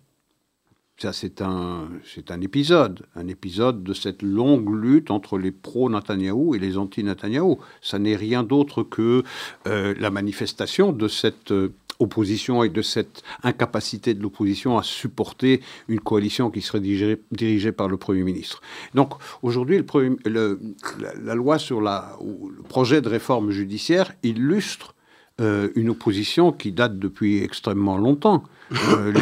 [0.99, 6.55] ça, c'est un, c'est un épisode, un épisode de cette longue lutte entre les pro-Netanyahou
[6.55, 7.57] et les anti-Netanyahou.
[7.81, 9.23] Ça n'est rien d'autre que
[9.67, 15.62] euh, la manifestation de cette euh, opposition et de cette incapacité de l'opposition à supporter
[15.88, 18.62] une coalition qui serait dirigée, par le Premier ministre.
[18.93, 19.81] Donc aujourd'hui,
[20.25, 20.59] le,
[21.23, 24.95] la, loi sur le projet de réforme judiciaire illustre
[25.39, 28.43] euh, une opposition qui date depuis extrêmement longtemps.
[28.71, 29.13] Euh,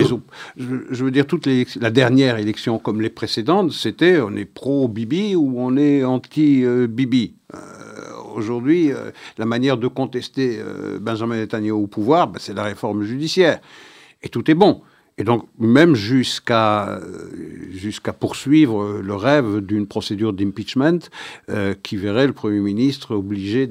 [0.57, 5.55] je, veux dire, toute la dernière élection comme les précédentes, c'était on est pro-Bibi ou
[5.57, 7.35] on est anti-Bibi.
[7.53, 7.57] Euh,
[8.35, 8.91] aujourd'hui,
[9.37, 10.59] la manière de contester
[10.99, 13.59] Benjamin Netanyahu au pouvoir, ben, c'est la réforme judiciaire.
[14.23, 14.81] Et tout est bon.
[15.19, 16.99] Et donc, même jusqu'à
[17.71, 20.99] jusqu'à poursuivre le rêve d'une procédure d'impeachment
[21.49, 23.67] euh, qui verrait le Premier ministre obligé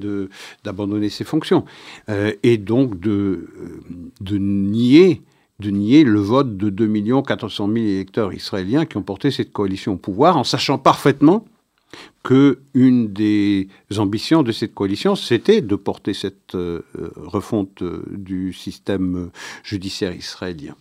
[0.65, 1.65] d'abandonner ses fonctions.
[2.09, 3.81] Euh, et donc de, euh,
[4.21, 5.23] de nier
[5.59, 9.95] de nier le vote de 2 400 000 électeurs israéliens qui ont porté cette coalition
[9.95, 11.47] au pouvoir, en sachant parfaitement
[12.27, 16.83] que une des ambitions de cette coalition, c'était de porter cette euh,
[17.15, 19.31] refonte euh, du système
[19.63, 20.75] judiciaire israélien.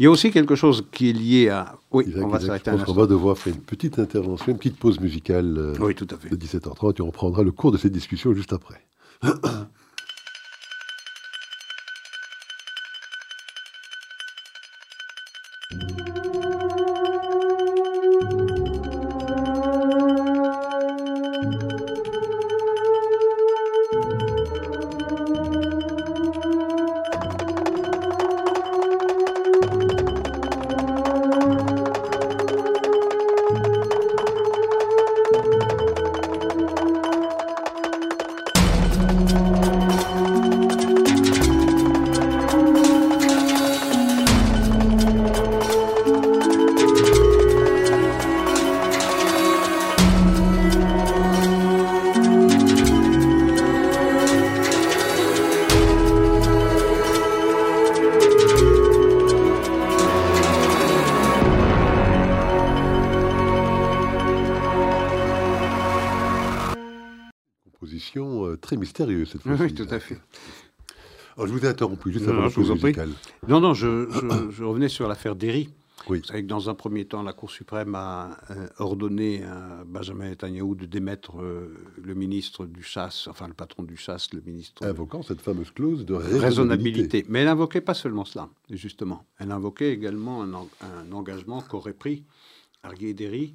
[0.00, 1.78] Il y a aussi quelque chose qui est lié à...
[1.92, 4.98] Oui, on va s'arrêter un On va devoir faire une petite intervention, une petite pause
[4.98, 6.28] musicale euh, oui, tout à fait.
[6.28, 8.84] de 17h30 et on reprendra le cours de cette discussion juste après.
[68.12, 70.18] cette fois Oui, tout à fait.
[71.36, 73.10] Alors, je vous ai interrompu juste avant chose musicale.
[73.46, 75.68] Non, non, je, revenais sur l'affaire Derry.
[76.08, 76.18] Oui.
[76.18, 80.30] Vous savez que dans un premier temps, la Cour suprême a euh, ordonné à Benjamin
[80.30, 84.84] Netanyahu de démettre euh, le ministre du chasse, enfin le patron du chasse, le ministre.
[84.84, 87.26] Invoquant cette fameuse clause de raisonnabilité.
[87.28, 89.24] Mais elle n'invoquait pas seulement cela, justement.
[89.38, 92.24] Elle invoquait également un, engagement qu'aurait pris
[92.82, 93.54] Argué Derry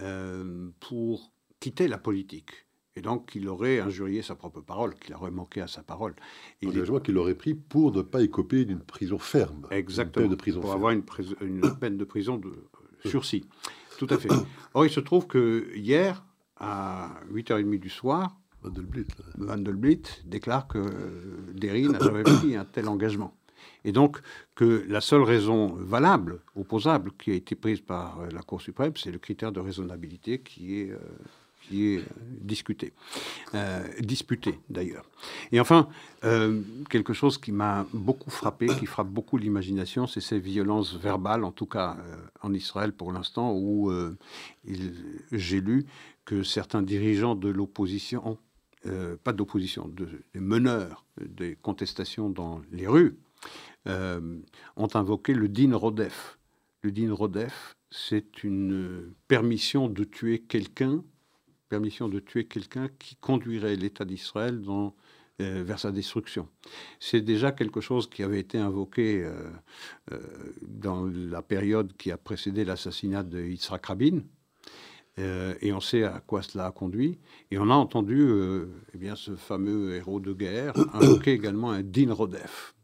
[0.00, 2.66] euh, pour quitter la politique.
[2.96, 6.14] Et donc, il aurait injurié sa propre parole, qu'il aurait manqué à sa parole.
[6.64, 9.66] Engagement qu'il aurait pris pour ne pas écoper d'une prison ferme.
[9.70, 10.26] Exactement.
[10.26, 11.04] de prison pour avoir une,
[11.80, 12.52] peine de prison de
[13.04, 13.44] sursis.
[13.98, 14.28] Tout à fait.
[14.74, 16.24] Or, il se trouve que hier,
[16.56, 18.36] à 8h30 du soir,
[19.38, 20.84] Vandelblit, déclare que
[21.54, 23.36] Derry n'a jamais pris un tel engagement.
[23.84, 24.20] Et donc
[24.54, 29.10] que la seule raison valable, opposable, qui a été prise par la Cour suprême, c'est
[29.10, 30.98] le critère de raisonnabilité qui est euh,
[31.72, 32.02] euh,
[32.40, 32.92] discuté,
[33.54, 35.04] euh, disputé d'ailleurs.
[35.52, 35.88] Et enfin,
[36.24, 41.44] euh, quelque chose qui m'a beaucoup frappé, qui frappe beaucoup l'imagination, c'est ces violences verbales,
[41.44, 41.96] en tout cas
[42.42, 43.92] en Israël pour l'instant, où
[45.32, 45.86] j'ai lu
[46.24, 48.38] que certains dirigeants de l'opposition,
[49.24, 53.16] pas d'opposition, de, des meneurs des contestations dans les rues,
[53.86, 56.38] ont invoqué le din rodef.
[56.82, 61.02] Le din rodef, c'est une permission de tuer quelqu'un
[61.70, 64.94] permission de tuer quelqu'un qui conduirait l'État d'Israël dans,
[65.40, 66.48] euh, vers sa destruction.
[66.98, 69.48] C'est déjà quelque chose qui avait été invoqué euh,
[70.12, 70.18] euh,
[70.60, 74.20] dans la période qui a précédé l'assassinat de Yitzhak Rabin.
[75.18, 77.18] et on sait à quoi cela a conduit.
[77.50, 78.18] Et on a entendu
[78.94, 82.74] eh bien, ce fameux héros de guerre invoquer également un din rodef.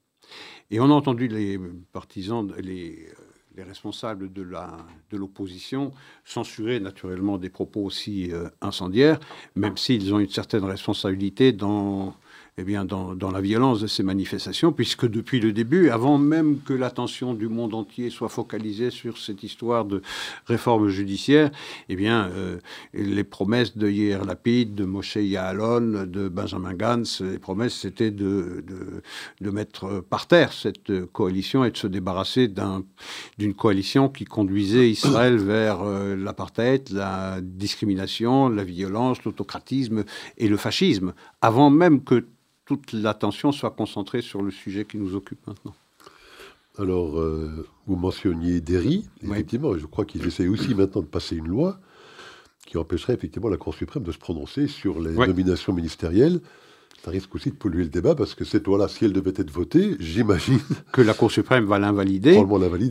[0.71, 1.59] Et on a entendu les
[1.93, 3.09] partisans, les
[3.57, 5.93] les responsables de l'opposition de
[6.25, 9.19] censurer naturellement des propos aussi euh, incendiaires,
[9.55, 12.15] même s'ils ont une certaine responsabilité dans
[12.59, 16.73] eh bien, dans, la violence de ces manifestations, puisque depuis le début, avant même que
[16.73, 20.01] l'attention du monde entier soit focalisée sur cette histoire de
[20.47, 21.51] réforme judiciaire,
[21.91, 22.57] eh bien, euh,
[22.95, 28.65] les promesses de Yair Lapid, de Moshe Yaalon, de Benjamin Gantz, les promesses, c'était de,
[28.67, 29.03] de,
[29.43, 32.49] de, mettre par terre cette coalition et de se débarrasser
[33.37, 40.05] d'une coalition qui conduisait Israël vers euh, l'apartheid, la discrimination, la violence, l'autocratisme
[40.39, 42.25] et le fascisme, avant même que
[42.67, 45.75] toute l'attention soit concentrée sur le sujet qui nous occupe maintenant.
[46.79, 51.49] Alors, euh, vous mentionniez Derry, effectivement, je crois qu'ils essaient aussi maintenant de passer une
[51.49, 51.79] loi
[52.67, 56.41] qui empêcherait effectivement la Cour suprême de se prononcer sur les nominations ministérielles.
[57.03, 59.51] ça risque aussi de polluer le débat parce que cette loi-là, si elle devait être
[59.51, 60.59] votée, j'imagine
[60.93, 62.35] que la Cour suprême va l'invalider.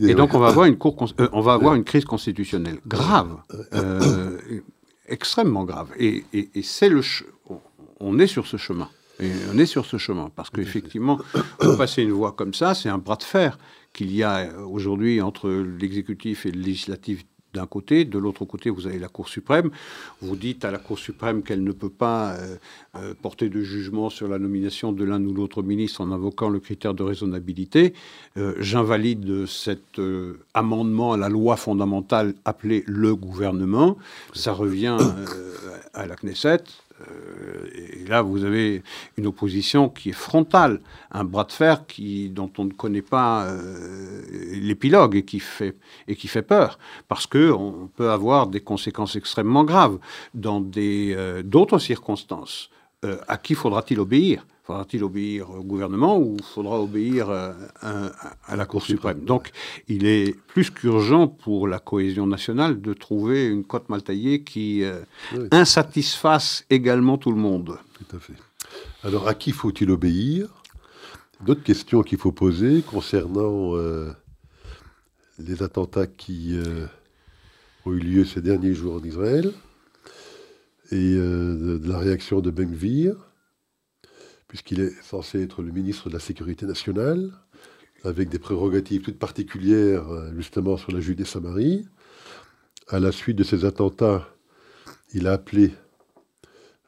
[0.08, 3.36] Et donc on va avoir une cour, euh, on va avoir une crise constitutionnelle grave,
[3.74, 4.38] euh,
[5.06, 5.90] extrêmement grave.
[5.98, 6.24] Et,
[6.62, 7.02] c'est le,
[8.00, 8.88] on est sur ce chemin.
[9.20, 11.18] Et on est sur ce chemin parce qu'effectivement,
[11.58, 13.58] pour passer une voie comme ça, c'est un bras de fer
[13.92, 17.24] qu'il y a aujourd'hui entre l'exécutif et le législatif
[17.56, 19.70] d'un côté, de l'autre côté, vous avez la Cour suprême.
[20.20, 22.56] Vous dites à la Cour suprême qu'elle ne peut pas euh,
[22.96, 26.60] euh, porter de jugement sur la nomination de l'un ou l'autre ministre en invoquant le
[26.60, 27.94] critère de raisonnabilité.
[28.36, 30.00] Euh, j'invalide cet
[30.52, 33.96] amendement à la loi fondamentale appelée le gouvernement.
[34.34, 34.98] Ça revient
[35.94, 36.64] à la Knesset.
[37.02, 38.82] Euh, et là, vous avez
[39.16, 40.80] une opposition qui est frontale,
[41.10, 41.84] un bras de fer
[42.30, 46.78] dont on ne connaît pas euh, l'épilogue et, qui fait, peur,
[47.08, 49.98] parce qu'on peut avoir des conséquences extrêmement graves
[50.34, 51.78] dans euh, d'autres
[53.02, 53.24] circonstances.
[53.28, 54.44] à qui faudra-t-il obéir?
[54.66, 59.24] Faudra-t-il obéir au gouvernement ou faudra obéir euh, à, la Cour suprême?
[59.24, 59.52] Donc,
[59.86, 64.82] il est plus qu'urgent pour la cohésion nationale de trouver une cote mal taillée qui
[64.82, 65.02] euh,
[65.52, 67.78] insatisfasse également tout le monde.
[67.94, 68.32] Tout à fait.
[69.04, 70.48] Alors, à qui faut-il obéir?
[71.44, 74.10] D'autres questions qu'il faut poser concernant euh,
[75.38, 76.58] les attentats qui
[77.84, 79.52] ont eu lieu ces derniers jours en Israël
[80.92, 83.16] et de, la réaction de Benvir
[84.48, 87.32] puisqu'il est censé être le ministre de la Sécurité nationale,
[88.04, 91.86] avec des prérogatives toutes particulières euh, justement sur la Judée-Samarie.
[92.88, 94.28] À la suite de ces attentats,
[95.12, 95.74] il a appelé,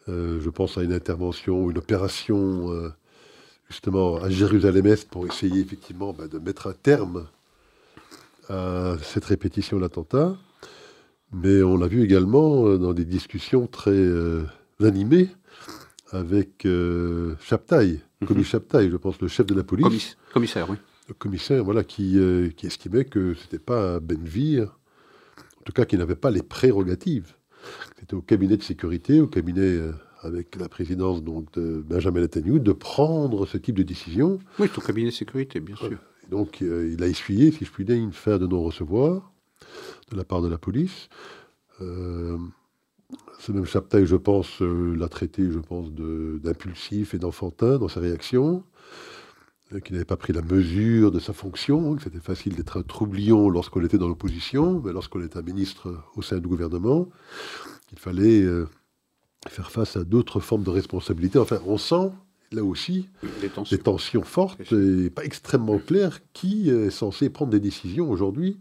[0.08, 2.92] euh, je pense à une intervention, une opération euh,
[3.68, 7.26] justement à Jérusalem-Est pour essayer effectivement bah, de mettre un terme
[8.48, 10.36] à cette répétition d'attentats.
[11.32, 14.08] Mais on l'a vu également dans des discussions très
[14.80, 15.28] animées
[16.10, 18.00] avec euh, Chaptaï.
[18.42, 20.16] Chaptaï, je pense, le chef de la police.
[20.32, 20.76] commissaire, oui.
[21.08, 24.76] Le commissaire, voilà, qui, euh, qui estimait que ce n'était pas Benvir,
[25.58, 27.34] en tout cas qui n'avait pas les prérogatives.
[27.98, 32.60] C'était au cabinet de sécurité, au cabinet euh, avec la présidence donc, de Benjamin Netanyahu,
[32.60, 34.38] de prendre ce type de décision.
[34.58, 35.98] Oui, c'est au cabinet de sécurité, bien sûr.
[36.30, 39.32] donc il a essuyé, si je puis dire, une faire de non-recevoir
[40.10, 41.08] de la part de la police.
[43.38, 48.00] Ce même Chaptaï, je pense, euh, l'a traité, je pense, d'impulsif et d'enfantin dans sa
[48.00, 48.64] réaction,
[49.72, 52.82] euh, qu'il n'avait pas pris la mesure de sa fonction, que c'était facile d'être un
[52.82, 57.08] troublion lorsqu'on était dans l'opposition, mais lorsqu'on était un ministre au sein du gouvernement,
[57.92, 58.66] il fallait euh,
[59.48, 61.38] faire face à d'autres formes de responsabilité.
[61.38, 62.10] Enfin, on sent
[62.50, 63.08] là aussi
[63.70, 68.58] des tensions fortes et pas extrêmement claires qui est censé prendre des décisions aujourd'hui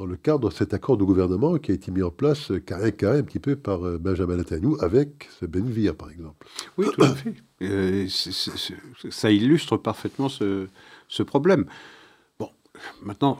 [0.00, 2.92] dans le cadre de cet accord de gouvernement qui a été mis en place carré
[2.92, 6.46] carré un petit peu par euh, Benjamin Netanyahu avec ce Benvir, par exemple.
[6.78, 7.34] Oui, tout à fait.
[7.62, 10.66] Euh, ça illustre parfaitement ce,
[11.08, 11.66] ce, problème.
[12.38, 12.48] Bon,
[13.02, 13.36] maintenant,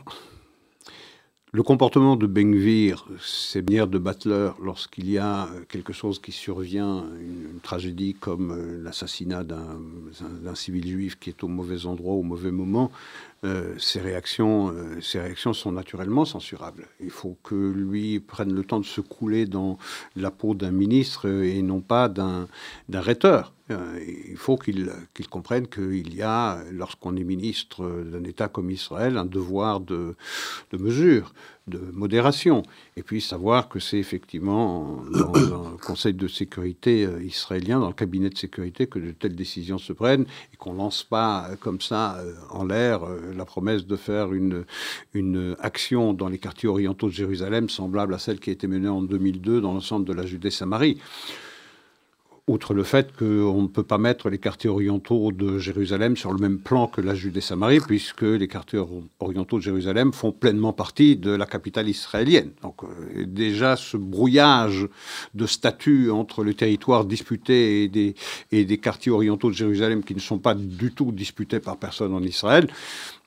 [1.52, 7.06] le comportement de Benvir, c'est manière de Butler, lorsqu'il y a quelque chose qui survient,
[7.18, 12.50] une, tragédie comme euh, l'assassinat d'un civil juif qui est au mauvais endroit au mauvais
[12.50, 12.92] moment,
[13.42, 16.88] euh, ces, réactions, euh, ces réactions sont naturellement censurables.
[17.00, 19.78] Il faut que lui prenne le temps de se couler dans
[20.14, 22.48] la peau d'un ministre et non pas d'un
[22.92, 23.54] rhéteur.
[23.70, 24.90] Euh, il faut qu'il
[25.28, 30.14] comprenne qu'il y a, lorsqu'on est ministre d'un État comme Israël, un devoir de,
[30.72, 31.32] mesure,
[31.68, 32.62] de modération.
[32.96, 37.94] Et puis savoir que c'est effectivement dans un Conseil de sécurité euh, israélien, dans le
[37.94, 41.56] cabinet de sécurité, que de telles décisions se prennent et qu'on ne lance pas euh,
[41.56, 42.18] comme ça
[42.50, 43.00] en l'air
[43.36, 48.40] la promesse de faire une action dans les quartiers orientaux de Jérusalem semblable à celle
[48.40, 50.98] qui a été menée en 2002 dans l'ensemble de la Judée-Samarie
[52.50, 56.38] outre le fait qu'on ne peut pas mettre les quartiers orientaux de Jérusalem sur le
[56.38, 58.82] même plan que la Judée-Samarie, puisque les quartiers
[59.20, 62.50] orientaux de Jérusalem font pleinement partie de la capitale israélienne.
[62.62, 64.88] Donc euh, déjà, ce brouillage
[65.34, 67.88] de statut entre le territoire disputé et
[68.64, 72.22] des, quartiers orientaux de Jérusalem qui ne sont pas du tout disputés par personne en
[72.22, 72.66] Israël,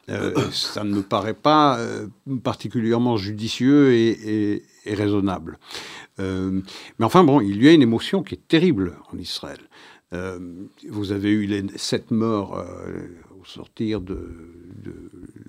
[0.10, 2.08] euh, ça ne me paraît pas euh,
[2.44, 5.58] particulièrement judicieux et, et raisonnable.
[6.19, 6.62] Euh,
[7.00, 9.60] mais enfin, bon, il y a une émotion qui est terrible en Israël.
[10.13, 10.40] Euh,
[10.90, 13.08] vous avez eu les sept morts euh,
[13.42, 14.29] au sortir de,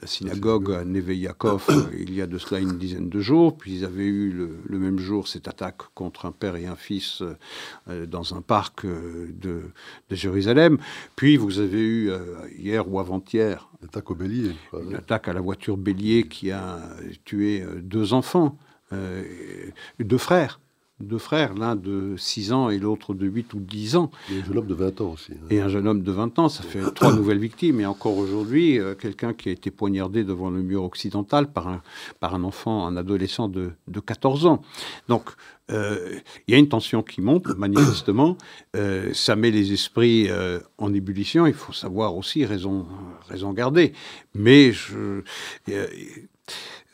[0.00, 3.58] la synagogue à Neve Yaakov il y a de cela une dizaine de jours.
[3.58, 7.22] Puis ils avaient eu le, même jour cette attaque contre un père et un fils
[7.86, 9.62] dans un parc de,
[10.10, 10.78] Jérusalem.
[11.14, 12.12] Puis vous avez eu
[12.56, 16.78] hier ou avant-hier attaque au bélier, une attaque à la voiture bélier qui a
[17.24, 18.58] tué deux enfants.
[18.94, 19.22] Euh,
[20.00, 20.60] deux frères.
[21.00, 24.10] deux frères, l'un de 6 ans et l'autre de 8 ou 10 ans.
[24.30, 25.32] Et un jeune homme de 20 ans aussi.
[25.32, 25.46] hein.
[25.50, 27.80] Et un jeune homme de 20 ans, ça fait trois nouvelles victimes.
[27.80, 31.82] Et encore aujourd'hui, euh, quelqu'un qui a été poignardé devant le mur occidental par un,
[32.20, 34.62] par un enfant, un adolescent de, de 14 ans.
[35.08, 35.30] Donc,
[35.70, 38.38] euh, il y a une tension qui monte, manifestement.
[38.76, 40.28] Euh, ça met les esprits
[40.78, 41.46] en ébullition.
[41.48, 42.86] Il faut savoir aussi raison,
[43.28, 43.92] raison garder.
[44.34, 45.22] Mais je,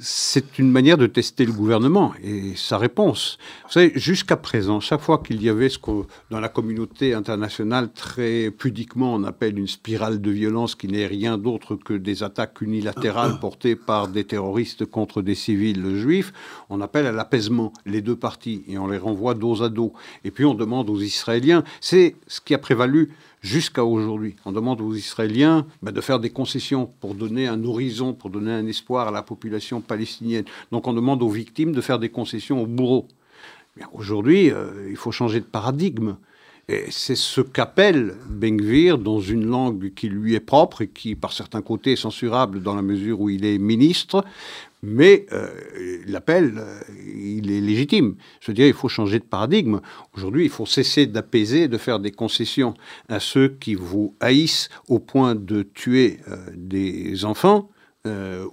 [0.00, 3.38] c'est une manière de tester le gouvernement et sa réponse.
[3.66, 5.90] Vous savez, jusqu'à présent, chaque fois qu'il y avait ce que
[6.30, 11.36] dans la communauté internationale, très pudiquement, on appelle une spirale de violence qui n'est rien
[11.36, 16.32] d'autre que des attaques unilatérales portées par des terroristes contre des civils juifs,
[16.70, 19.92] on appelle à l'apaisement les deux parties et on les renvoie dos à dos.
[20.24, 23.10] Et puis on demande aux Israéliens, c'est ce qui a prévalu
[23.40, 24.36] jusqu'à aujourd'hui.
[24.44, 28.52] On demande aux Israéliens ben, de faire des concessions pour donner un horizon, pour donner
[28.52, 30.44] un espoir à la population palestinienne.
[30.72, 33.08] Donc on demande aux victimes de faire des concessions aux bourreaux.
[33.92, 36.16] Aujourd'hui, euh, il faut changer de paradigme.
[36.68, 41.32] Et c'est ce qu'appelle Ben-Gvir dans une langue qui lui est propre et qui, par
[41.32, 44.24] certains côtés, est censurable dans la mesure où il est ministre.
[44.82, 45.48] Mais euh,
[46.06, 46.80] l'appel, euh,
[47.14, 48.16] il est légitime.
[48.40, 49.80] Je dire, il faut changer de paradigme.
[50.16, 52.74] Aujourd'hui, il faut cesser d'apaiser, de faire des concessions
[53.08, 57.70] à ceux qui vous haïssent au point de tuer euh, des enfants.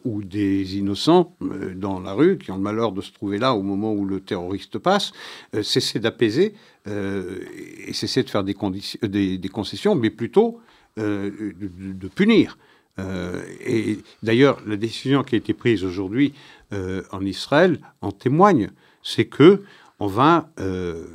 [0.03, 1.37] ou des innocents
[1.75, 4.19] dans la rue qui ont le malheur de se trouver là au moment où le
[4.19, 5.13] terroriste passe,
[5.55, 6.53] euh, cesser d'apaiser
[6.85, 10.59] et cesser de faire des, concessions, mais plutôt
[10.97, 12.57] de punir.
[12.99, 16.33] Euh, et d'ailleurs, la décision qui a été prise aujourd'hui
[16.73, 18.71] euh, en Israël en témoigne,
[19.03, 19.63] c'est que
[19.99, 21.05] on va euh,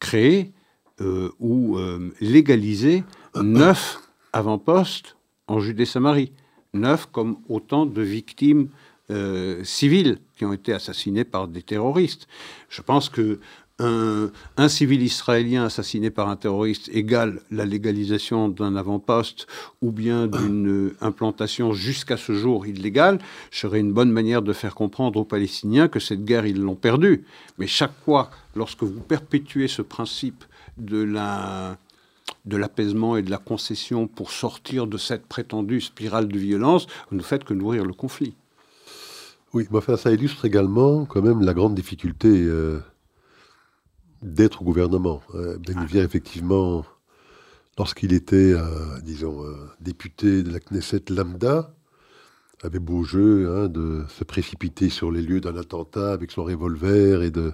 [0.00, 0.52] créer
[1.38, 1.78] ou
[2.20, 3.04] légaliser
[3.36, 4.00] neuf
[4.32, 5.16] avant-postes
[5.46, 6.32] en Judée-Samarie,
[6.74, 8.68] neuf comme autant de victimes
[9.10, 12.28] euh, civiles qui ont été assassinées par des terroristes.
[12.68, 13.40] Je pense que
[13.80, 19.46] un, civil israélien assassiné par un terroriste égale la légalisation d'un avant-poste
[19.82, 23.18] ou bien d'une euh, implantation jusqu'à ce jour illégale,
[23.50, 27.24] serait une bonne manière de faire comprendre aux Palestiniens que cette guerre, ils l'ont perdue.
[27.58, 30.44] Mais chaque fois, lorsque vous perpétuez ce principe
[30.76, 31.06] de
[32.46, 37.22] l'apaisement et de la concession pour sortir de cette prétendue spirale de violence, vous ne
[37.22, 38.34] faites que nourrir le conflit.
[39.54, 42.80] Oui, mais enfin, ça illustre également quand même la grande difficulté euh,
[44.22, 45.22] d'être au gouvernement.
[45.34, 46.84] Euh, Ben Gvir, effectivement,
[47.78, 51.74] lorsqu'il était, euh, disons, euh, député de la Knesset lambda,
[52.62, 57.22] avait beau jeu hein, de se précipiter sur les lieux d'un attentat avec son revolver
[57.22, 57.52] et de,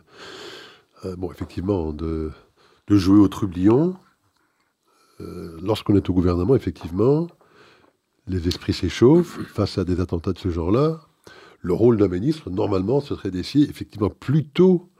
[1.04, 2.30] euh, bon, effectivement, de,
[2.88, 3.96] de jouer au trublion.
[5.62, 7.28] Lorsqu'on est au gouvernement, effectivement,
[8.26, 11.00] les esprits s'échauffent face à des attentats de ce genre-là
[11.64, 14.90] le rôle d'un ministre, normalement, ce serait d'essayer effectivement plutôt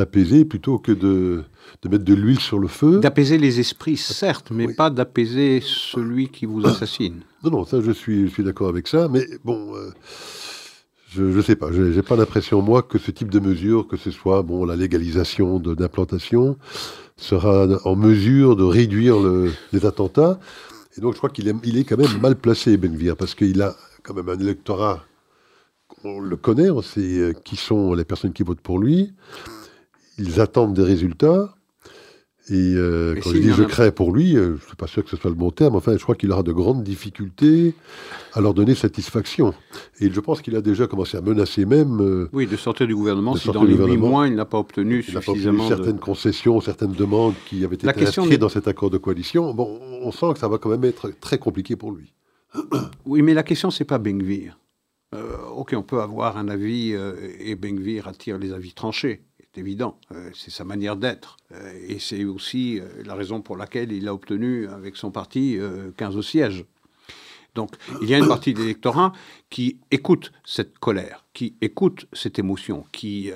[0.00, 1.42] d'apaiser plutôt que de,
[1.82, 3.00] de mettre de l'huile sur le feu.
[3.00, 4.74] D'apaiser les esprits, certes, mais Oui.
[4.74, 7.20] pas d'apaiser celui qui vous assassine.
[7.42, 9.90] Non, non, ça, je suis, je suis d'accord avec ça, mais bon, euh,
[11.14, 13.96] je ne sais pas, j'ai j'ai pas l'impression, moi, que ce type de mesure, que
[13.96, 16.58] ce soit bon, la légalisation d'implantation,
[17.16, 20.38] sera en mesure de réduire le- les attentats.
[20.98, 23.62] Et donc, je crois qu'il est, il est quand même mal placé, Benvir, parce qu'il
[23.62, 25.02] a quand même un électorat,
[26.04, 29.14] on le connaît, on sait euh, qui sont les personnes qui votent pour lui.
[30.18, 31.52] Ils attendent des résultats.
[32.48, 34.86] Et euh, quand s'il je dis je crains pour lui, euh, je ne suis pas
[34.86, 35.74] sûr que ce soit le bon terme.
[35.74, 37.74] Enfin, je crois qu'il aura de grandes difficultés
[38.34, 39.52] à leur donner satisfaction.
[39.98, 42.00] Et je pense qu'il a déjà commencé à menacer même.
[42.00, 45.04] euh, Oui, de sortir du gouvernement si dans les huit mois, il n'a pas obtenu
[45.08, 46.00] il a pas obtenu suffisamment certaines de...
[46.00, 49.52] concessions, certaines demandes qui avaient été inscrites dans cet accord de coalition.
[49.52, 52.14] Bon, on sent que ça va quand même être très compliqué pour lui.
[53.06, 54.58] Oui, mais la question, c'est pas Bengvir.
[55.14, 56.92] Euh, ok, on peut avoir un avis
[57.40, 59.22] et Bengvir attire les avis tranchés,
[59.56, 59.98] c'est évident.
[60.12, 61.38] Euh, c'est sa manière d'être.
[61.52, 65.56] Euh, et c'est aussi euh, la raison pour laquelle il a obtenu avec son parti
[65.58, 66.64] euh, 15 sièges.
[67.54, 67.70] Donc,
[68.02, 69.14] il y a une partie de l'électorat
[69.48, 73.30] qui écoute cette colère, qui écoute cette émotion, qui,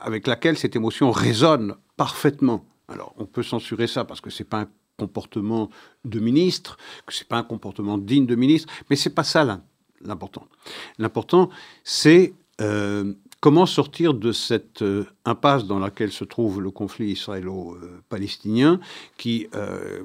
[0.00, 2.64] avec laquelle cette émotion résonne parfaitement.
[2.88, 5.68] Alors, on peut censurer ça parce que c'est pas un comportement
[6.06, 9.62] de ministre, que c'est pas un comportement digne de ministre, mais c'est pas ça l'im-
[10.00, 10.46] l'important.
[10.96, 11.50] L'important,
[11.84, 12.32] c'est
[13.40, 18.80] comment sortir de cette euh, impasse dans laquelle se trouve le conflit israélo-palestinien,
[19.16, 20.02] qui euh,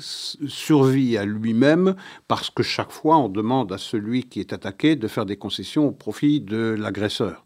[0.00, 1.96] survit à lui-même
[2.28, 5.86] parce que chaque fois on demande à celui qui est attaqué de faire des concessions
[5.88, 7.44] au profit de l'agresseur?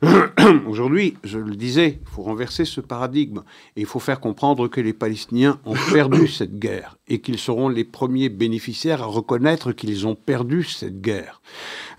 [0.66, 3.42] Aujourd'hui, je le disais, il faut renverser ce paradigme
[3.76, 7.68] et il faut faire comprendre que les Palestiniens ont perdu cette guerre et qu'ils seront
[7.68, 11.40] les premiers bénéficiaires à reconnaître qu'ils ont perdu cette guerre.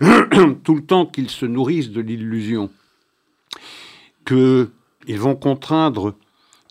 [0.64, 2.70] Tout le temps qu'ils se nourrissent de l'illusion
[4.24, 4.68] qu'il
[5.06, 6.14] ils vont contraindre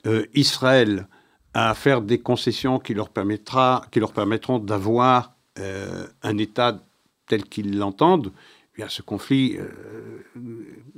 [0.05, 1.07] euh, Israël
[1.53, 6.80] à faire des concessions qui leur, permettra, qui leur permettront d'avoir euh, un État
[7.27, 8.32] tel qu'ils l'entendent,
[8.80, 10.23] bien ce conflit euh,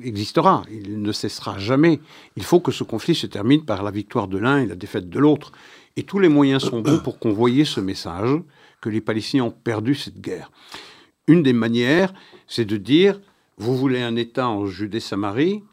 [0.03, 1.99] existera, il ne cessera jamais.
[2.35, 5.09] Il faut que ce conflit se termine par la victoire de l'un et la défaite
[5.09, 5.51] de l'autre.
[5.95, 8.39] Et tous les moyens sont bons pour convoyer ce message
[8.81, 10.51] que les Palestiniens ont perdu cette guerre.
[11.25, 12.13] Une des manières,
[12.45, 13.19] c'est de dire,
[13.57, 15.63] vous voulez un État en Judée-Samarie,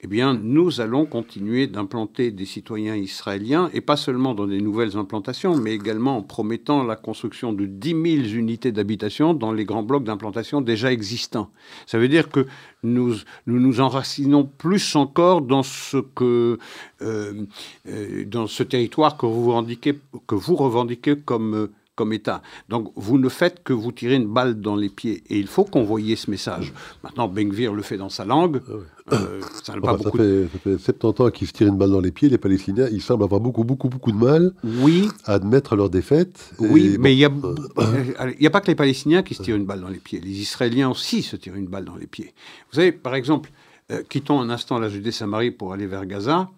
[0.00, 4.96] eh bien, nous allons continuer d'implanter des citoyens israéliens, et pas seulement dans des nouvelles
[4.96, 8.04] implantations, mais également en promettant la construction de 10 000
[8.38, 11.50] unités d'habitation dans les grands blocs d'implantation déjà existants.
[11.86, 12.46] Ça veut dire que
[12.84, 16.56] nous nous, enracinons plus encore dans ce, euh,
[17.02, 22.42] euh, territoire que vous, revendiquez, que vous revendiquez comme euh, comme État.
[22.68, 25.24] Donc vous ne faites que vous tirer une balle dans les pieds.
[25.28, 26.72] Et il faut convoyer ce message.
[27.02, 28.60] Maintenant, Bengvir le fait dans sa langue.
[29.10, 30.18] Ah euh, ça, pas beaucoup...
[30.18, 32.28] fait, ça, fait, 70 ans qu'ils se tirent une balle dans les pieds.
[32.28, 35.08] Les Palestiniens, ils semblent avoir beaucoup, beaucoup, beaucoup de mal oui.
[35.24, 36.52] à admettre leur défaite.
[36.60, 37.30] Oui, mais il n'y a,
[38.46, 40.20] a, pas que les Palestiniens qui se tirent une balle dans les pieds.
[40.20, 42.32] Les Israéliens aussi se tirent une balle dans les pieds.
[42.70, 43.50] Vous savez, par exemple,
[43.90, 46.48] euh, quittons un instant la Judée-Samarie pour aller vers Gaza.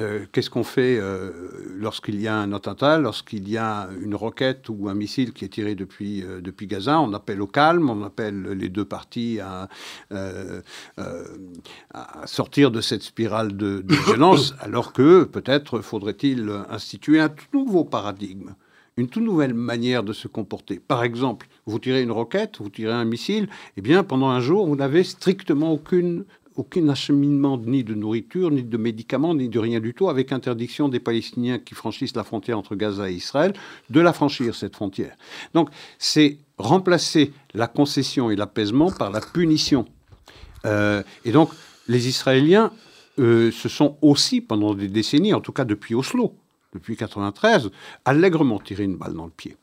[0.00, 1.30] Euh, qu'est-ce qu'on fait euh,
[1.76, 5.48] lorsqu'il y a un attentat, lorsqu'il y a une roquette ou un missile qui est
[5.48, 7.00] tiré depuis, euh, depuis Gaza?
[7.00, 9.68] On appelle au calme, on appelle les deux parties à,
[10.10, 17.46] à sortir de cette spirale de, de violence, alors que peut-être faudrait-il instituer un tout
[17.52, 18.54] nouveau paradigme
[18.96, 20.78] une toute nouvelle manière de se comporter.
[20.78, 24.66] Par exemple, vous tirez une roquette, vous tirez un missile, eh bien, pendant un jour,
[24.66, 26.24] vous n'avez strictement aucune
[26.60, 30.90] aucun acheminement ni de nourriture, ni de médicaments, ni de rien du tout, avec interdiction
[30.90, 33.54] des Palestiniens qui franchissent la frontière entre Gaza et Israël
[33.88, 35.16] de la franchir, cette frontière.
[35.54, 39.86] Donc, c'est remplacer la concession et l'apaisement par la punition.
[40.66, 41.48] Euh, et donc,
[41.88, 42.70] les Israéliens
[43.18, 46.34] euh, se sont aussi, pendant des décennies, en tout cas depuis Oslo,
[46.74, 47.70] depuis 93,
[48.04, 49.56] allègrement tiré une balle dans le pied.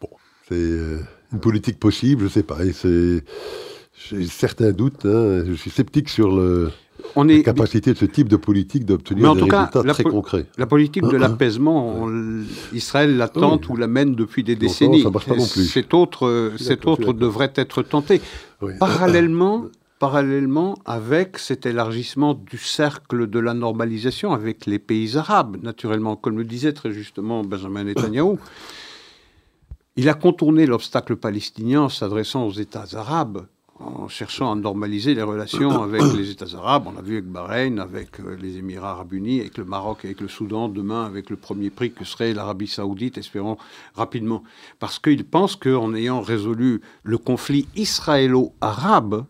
[0.00, 0.08] Bon,
[0.48, 1.00] c'est euh,
[1.32, 2.60] une politique possible, je ne sais pas.
[2.72, 3.22] C'est
[3.98, 5.04] j'ai certains doutes.
[5.04, 5.44] Hein.
[5.46, 6.70] Je suis sceptique sur le,
[7.16, 7.38] on est...
[7.38, 10.46] la capacité de ce type de politique d'obtenir des résultats très concrets.
[10.56, 12.08] La politique de l'apaisement,
[12.72, 15.04] Israël la tente ou la mène depuis des décennies.
[15.46, 18.20] Cet autre, cet autre devrait être tenté.
[18.78, 19.66] Parallèlement,
[19.98, 26.38] parallèlement avec cet élargissement du cercle de la normalisation avec les pays arabes, naturellement, comme
[26.38, 28.36] le disait très justement Benjamin Netanyahu.
[29.96, 33.48] Il a contourné l'obstacle palestinien en s'adressant aux États arabes
[33.80, 36.84] en cherchant à normaliser les relations avec les États arabes.
[36.86, 40.20] On a vu avec Bahreïn, avec euh, les Émirats arabes unis, avec le Maroc, avec
[40.20, 43.56] le Soudan, demain avec le premier prix que serait l'Arabie saoudite, espérons
[43.94, 44.42] rapidement.
[44.78, 49.24] Parce qu'ils pensent qu'en ayant résolu le conflit israélo-arabe,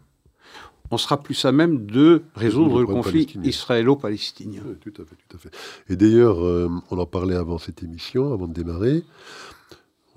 [0.91, 4.63] on sera plus à même de résoudre le, conflit israélo-palestinien.
[4.81, 5.51] tout à fait, tout à fait.
[5.91, 9.05] Et d'ailleurs, euh, on en parlait avant cette émission, avant de démarrer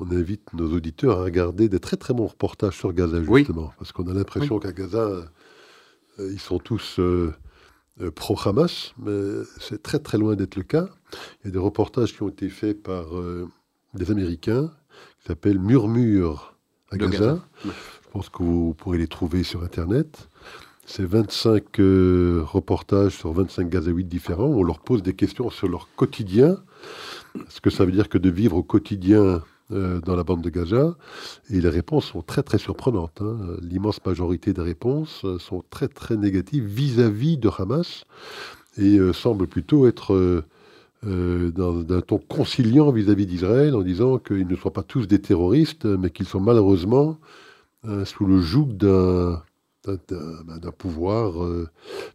[0.02, 3.72] on invite nos auditeurs à regarder des très très bons reportages sur Gaza, justement.
[3.78, 5.26] Parce qu'on a l'impression qu'à Gaza, euh,
[6.20, 7.32] ils sont tous euh,
[8.02, 10.90] euh, pro-Hamas, mais c'est très très loin d'être le cas.
[11.44, 13.06] Il y a des reportages qui ont été faits par
[13.94, 14.72] des Américains,
[15.20, 16.56] qui s'appellent Murmure
[16.90, 17.40] à Gaza.
[17.64, 20.30] Je pense que vous pourrez les trouver sur Internet.
[20.86, 24.48] C'est 25 reportages sur 25 Gazaouites différents.
[24.48, 26.58] On leur pose des questions sur leur quotidien.
[27.50, 29.42] Ce que ça veut dire que de vivre au quotidien
[29.72, 30.96] euh, dans la bande de Gaza.
[31.50, 33.22] Et les réponses sont très très surprenantes.
[33.22, 33.38] Hein.
[33.62, 38.06] L'immense majorité des réponses euh, sont très très négatives vis-à-vis de Hamas
[38.78, 40.44] et euh, semblent plutôt être
[41.04, 45.86] dans un ton conciliant vis-à-vis d'Israël en disant qu'ils ne soient pas tous des terroristes,
[45.86, 47.18] mais qu'ils sont malheureusement
[48.06, 49.42] sous le joug d'un
[49.88, 51.70] d'un pouvoir euh,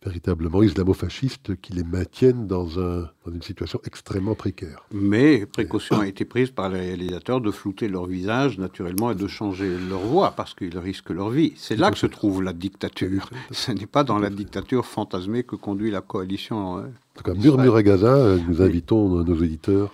[0.04, 4.84] véritablement islamo-fasciste qui les maintienne dans, un, dans, une situation extrêmement précaire.
[4.92, 9.26] Mais précaution a été prise par les réalisateurs de flouter leur visage naturellement et de
[9.26, 11.54] changer leur voix parce qu'ils risquent leur vie.
[11.56, 13.30] C'est là que se trouve la dictature.
[13.50, 16.84] Ce n'est pas dans la dictature fantasmée que conduit la coalition.
[17.16, 19.90] En tout cas, murmure à Gaza, euh, nous invitons nos auditeurs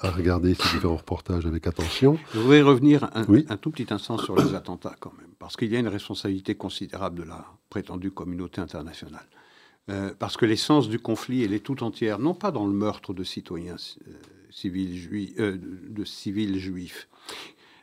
[0.00, 2.18] à regarder ces différents reportages avec attention.
[2.34, 5.72] Je voudrais revenir un, un, tout petit instant sur les attentats quand même, parce qu'il
[5.72, 9.26] y a une responsabilité considérable de la prétendue communauté internationale.
[9.88, 13.14] Euh, parce que l'essence du conflit, elle est tout entière, non pas dans le meurtre
[13.14, 14.12] de citoyens euh,
[14.50, 17.08] civils, juifs, euh, de civils juifs,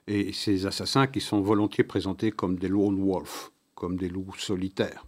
[0.08, 5.06] et ces assassins qui sont volontiers présentés comme des lone wolves, comme des loups solitaires.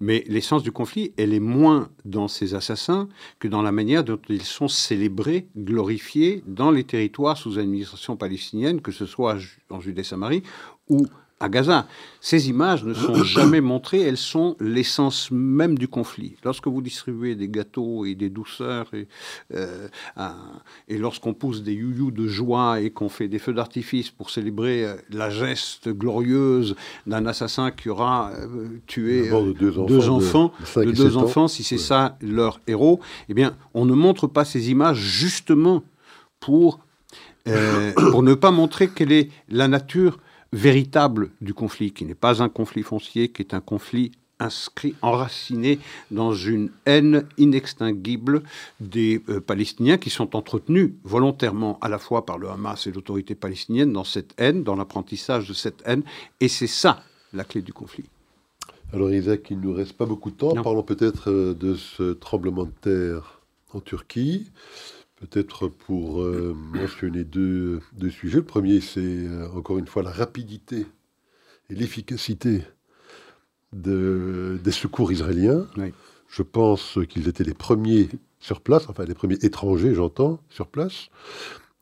[0.00, 4.20] Mais l'essence du conflit, elle est moins dans ces assassins que dans la manière dont
[4.28, 9.36] ils sont célébrés, glorifiés dans les territoires sous administration palestinienne, que ce soit
[9.70, 10.42] en Judée-Samarie
[10.88, 11.06] ou
[11.40, 11.86] à Gaza.
[12.20, 16.34] Ces images ne sont jamais montrées, elles sont l'essence même du conflit.
[16.44, 19.06] Lorsque vous distribuez des gâteaux et des douceurs, et,
[19.54, 19.88] euh,
[20.88, 24.84] et lorsqu'on pousse des youyous de joie et qu'on fait des feux d'artifice pour célébrer
[24.84, 26.74] euh, la geste glorieuse
[27.06, 32.60] d'un assassin qui aura euh, tué deux enfants, de, deux enfants, si c'est ça leur
[32.66, 35.84] héros, eh bien, on ne montre pas ces images justement
[36.40, 36.80] pour,
[38.10, 40.18] pour ne pas montrer quelle est la nature
[40.52, 45.78] véritable du conflit, qui n'est pas un conflit foncier, qui est un conflit inscrit, enraciné
[46.10, 48.42] dans une haine inextinguible
[48.80, 53.34] des euh, Palestiniens qui sont entretenus volontairement à la fois par le Hamas et l'autorité
[53.34, 56.02] palestinienne dans cette haine, dans l'apprentissage de cette haine.
[56.40, 58.04] Et c'est ça la clé du conflit.
[58.92, 60.54] Alors Isaac, il ne nous reste pas beaucoup de temps.
[60.62, 63.40] Parlons peut-être euh, de ce tremblement de terre
[63.74, 64.50] en Turquie.
[65.20, 68.38] Peut-être pour euh, mentionner deux, sujets.
[68.38, 70.86] Le premier, c'est euh, encore une fois la rapidité
[71.68, 72.62] et l'efficacité
[73.72, 75.66] de, des secours israéliens.
[76.28, 78.08] Je pense qu'ils étaient les premiers
[78.38, 81.08] sur place, enfin les premiers étrangers, j'entends, sur place.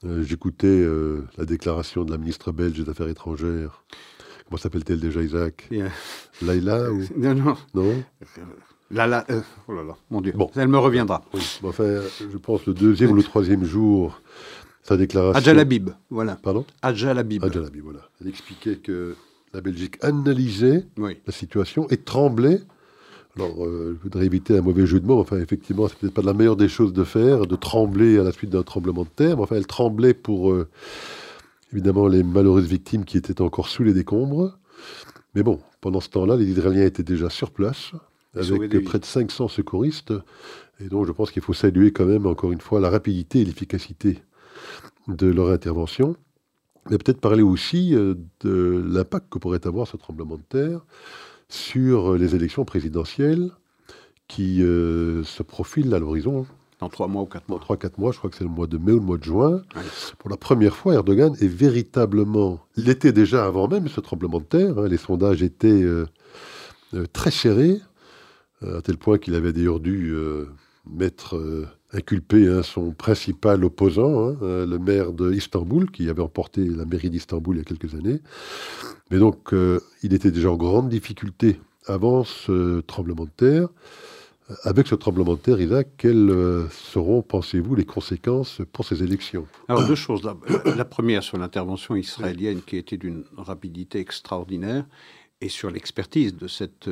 [0.04, 0.86] Euh, j'écoutais
[1.36, 3.84] la déclaration de la ministre belge des Affaires étrangères.
[4.48, 5.68] Comment s'appelle-t-elle déjà, Isaac?
[6.40, 7.02] Laila ou...
[7.16, 7.56] Non, non.
[7.74, 8.04] Non?
[8.92, 10.50] Euh, oh là là, mon Dieu, bon.
[10.54, 11.24] elle me reviendra.
[11.64, 14.20] enfin, je pense le deuxième ou le troisième jour,
[14.82, 15.36] sa déclaration.
[15.36, 16.36] Adjalabib, voilà.
[16.36, 16.64] Pardon?
[16.82, 17.44] Adjalabib.
[17.44, 18.00] Adjalabib, voilà.
[18.20, 19.16] Elle expliquait que
[19.52, 22.60] la Belgique analysait la situation et tremblait.
[23.36, 25.20] Alors, euh, je voudrais éviter un mauvais jeu de mots.
[25.20, 28.32] Enfin, effectivement, c'est peut-être pas la meilleure des choses de faire, de trembler à la
[28.32, 29.36] suite d'un tremblement de terre.
[29.36, 30.68] Mais enfin, elle tremblait pour, euh,
[31.72, 34.56] évidemment, les malheureuses victimes qui étaient encore sous les décombres.
[35.34, 37.92] Mais bon, pendant ce temps-là, les Israéliens étaient déjà sur place
[38.36, 40.12] avec près de 500 secouristes.
[40.80, 43.44] Et donc je pense qu'il faut saluer quand même, encore une fois, la rapidité et
[43.44, 44.18] l'efficacité
[45.08, 46.16] de leur intervention.
[46.90, 50.80] Mais peut-être parler aussi euh, de l'impact que pourrait avoir ce tremblement de terre
[51.48, 53.50] sur les élections présidentielles
[54.28, 56.46] qui euh, se profilent à l'horizon.
[56.80, 57.58] Dans trois mois ou quatre mois.
[57.58, 59.24] trois, quatre mois, je crois que c'est le mois de mai ou le mois de
[59.24, 59.62] juin.
[60.18, 62.60] Pour la première fois, Erdogan est véritablement.
[62.76, 64.78] Il était déjà avant même ce tremblement de terre.
[64.78, 66.06] Hein, les sondages étaient euh,
[67.12, 67.80] très serrés.
[68.62, 70.46] Euh, à tel point qu'il avait d'ailleurs dû euh,
[70.90, 76.84] mettre, euh, inculper hein, son principal opposant, hein, le maire d'Istanbul, qui avait emporté la
[76.84, 78.20] mairie d'Istanbul il y a quelques années.
[79.10, 79.54] Mais donc,
[80.02, 83.68] il était déjà en grande difficulté avant ce tremblement de terre.
[84.62, 89.46] Avec ce tremblement de terre, Isaac, quelles seront, pensez-vous, les conséquences pour ces élections?
[89.68, 90.22] Alors, deux choses.
[90.64, 94.86] La, première sur l'intervention israélienne qui était d'une rapidité extraordinaire
[95.40, 96.88] et sur l'expertise de cette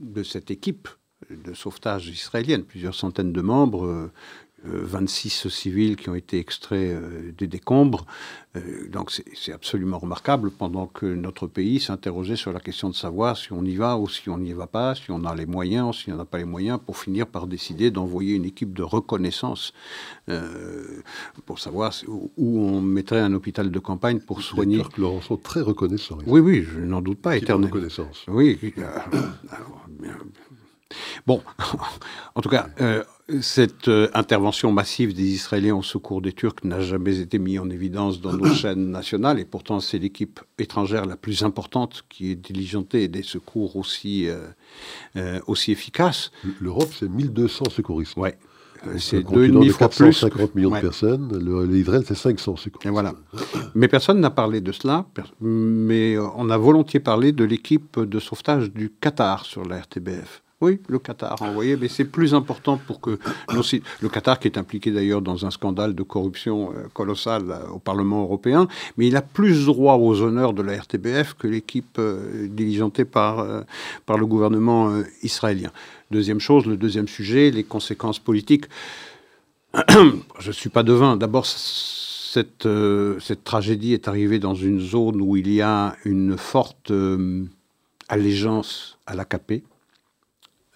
[0.00, 0.88] de cette équipe
[1.30, 4.10] de sauvetage israélienne, plusieurs centaines de membres,
[4.64, 8.06] 26 euh, civils qui ont été extraits euh, des décombres.
[8.56, 13.36] Euh, donc c'est absolument remarquable pendant que notre pays s'interrogeait sur la question de savoir
[13.36, 15.88] si on y va ou si on n'y va pas, si on a les moyens
[15.88, 18.82] ou si on n'a pas les moyens, pour finir par décider d'envoyer une équipe de
[18.82, 19.72] reconnaissance
[21.46, 24.78] pour savoir où on mettrait un hôpital de campagne pour soigner.
[24.78, 26.18] Les Turcs sont très reconnaissants.
[26.26, 27.36] Oui, oui, je n'en doute pas.
[27.36, 27.70] Éternel.
[27.70, 28.24] reconnaissance.
[28.28, 28.58] Oui.
[31.26, 31.42] Bon,
[32.34, 33.04] en tout cas, euh,
[33.40, 37.68] cette euh, intervention massive des Israéliens au secours des Turcs n'a jamais été mise en
[37.68, 42.36] évidence dans nos chaînes nationales, et pourtant c'est l'équipe étrangère la plus importante qui est
[42.36, 44.28] diligentée des secours aussi,
[45.16, 46.30] euh, aussi efficaces.
[46.60, 48.14] L'Europe, c'est 1200 secouristes.
[48.16, 48.30] Oui.
[48.98, 50.12] C'est deux et demi fois plus.
[50.12, 51.66] 50 millions de personnes.
[51.68, 52.92] L'Israël, c'est 500 secouristes.
[52.92, 53.12] voilà.
[53.74, 55.04] Mais personne n'a parlé de cela.
[55.40, 60.42] Mais on a volontiers parlé de l'équipe de sauvetage du Qatar sur la RTBF.
[60.60, 63.20] Oui, le Qatar envoyé, mais c'est plus important pour que
[63.52, 67.78] le Qatar qui est impliqué d'ailleurs dans un scandale de corruption euh, colossal euh, au
[67.78, 73.04] Parlement européen, mais il a plus droit aux honneurs de la RTBF que l'équipe euh,
[73.12, 73.46] par,
[74.04, 74.92] par le gouvernement
[75.22, 75.70] israélien.
[76.10, 78.64] Deuxième chose, le deuxième sujet, les conséquences politiques.
[80.40, 81.16] Je ne suis pas devin.
[81.16, 82.66] D'abord, cette,
[83.20, 86.92] cette tragédie est arrivée dans une zone où il y a une forte
[88.08, 89.62] allégeance à l'AKP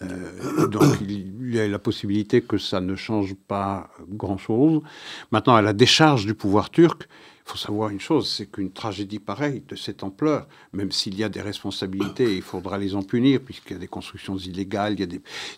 [0.03, 4.83] euh, donc il y a la possibilité que ça ne change pas grand-chose.
[5.31, 7.09] Maintenant, à la décharge du pouvoir turc,
[7.45, 11.25] il faut savoir une chose, c'est qu'une tragédie pareille, de cette ampleur, même s'il y
[11.25, 15.01] a des responsabilités, il faudra les en punir, puisqu'il y a des constructions illégales, il
[15.01, 15.07] y a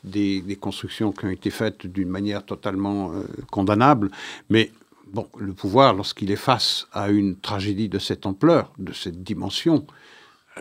[0.02, 4.10] des, des, constructions qui ont été faites d'une manière totalement euh, condamnable,
[4.48, 4.72] mais
[5.12, 9.86] bon, le pouvoir, lorsqu'il est face à une tragédie de cette ampleur, de cette dimension,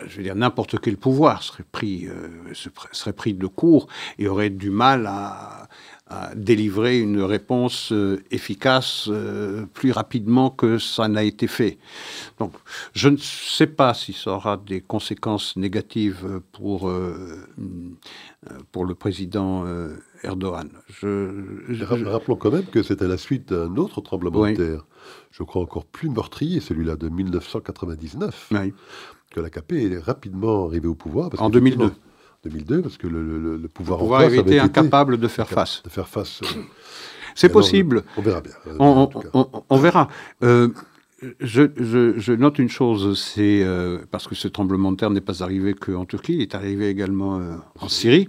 [0.06, 2.28] je veux dire, n'importe quel pouvoir serait pris, euh,
[2.92, 3.86] serait pris de court
[4.18, 5.68] et aurait du mal à,
[6.06, 11.78] à délivrer une réponse euh, efficace euh, plus rapidement que ça n'a été fait.
[12.38, 12.52] Donc,
[12.92, 17.46] je ne sais pas si ça aura des conséquences négatives pour, euh,
[18.70, 19.64] pour le président
[20.22, 20.68] Erdogan.
[20.90, 24.84] Je, Rappelons quand même que c'était la suite d'un autre tremblement de terre,
[25.30, 28.50] je crois encore plus meurtrier, celui-là de 1999,
[29.34, 31.30] que l'AKP est rapidement arrivé au pouvoir.
[31.38, 31.90] en 2002.
[32.44, 35.82] 2002, parce que le, pouvoir, le pouvoir avait été incapable de faire face.
[35.82, 36.40] De faire face.
[36.42, 36.60] Euh,
[37.34, 38.04] C'est possible.
[38.16, 38.52] On, verra bien.
[38.78, 40.08] On, verra.
[40.42, 40.68] Euh,
[41.40, 45.74] je, note une chose, c'est euh, parce que ce tremblement de terre n'est pas arrivé
[45.74, 47.40] qu'en Turquie, il est arrivé également
[47.80, 48.28] en Syrie.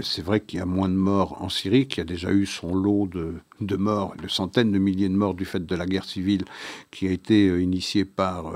[0.00, 2.74] c'est vrai qu'il y a moins de morts en Syrie, qui a déjà eu son
[2.74, 6.06] lot de, de, morts, de centaines de milliers de morts du fait de la guerre
[6.06, 6.44] civile
[6.90, 8.52] qui a été initiée par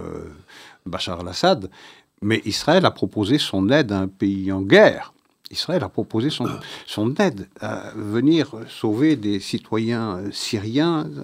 [0.89, 1.71] Bachar al-Assad.
[2.21, 5.13] Mais Israël a proposé son aide à un pays en guerre.
[5.51, 6.47] Israël a proposé son,
[6.87, 11.23] son aide à venir sauver des citoyens euh, syriens euh,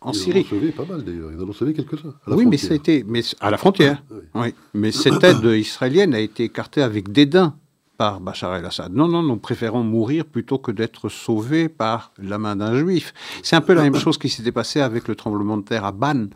[0.00, 0.46] en Syrie.
[0.50, 2.14] Ils en ont sauvé pas mal d'ailleurs, ils en ont sauvé quelques-uns.
[2.28, 4.02] Oui, mais c'était mais à la frontière.
[4.34, 4.54] oui.
[4.74, 7.54] Mais cette aide israélienne a été écartée avec dédain
[7.96, 8.92] par Bachar el-Assad.
[8.92, 13.14] Non, non, nous préférons mourir plutôt que d'être sauvés par la main d'un juif.
[13.42, 15.92] C'est un peu la même chose qui s'était passé avec le tremblement de terre à
[15.92, 16.26] Ban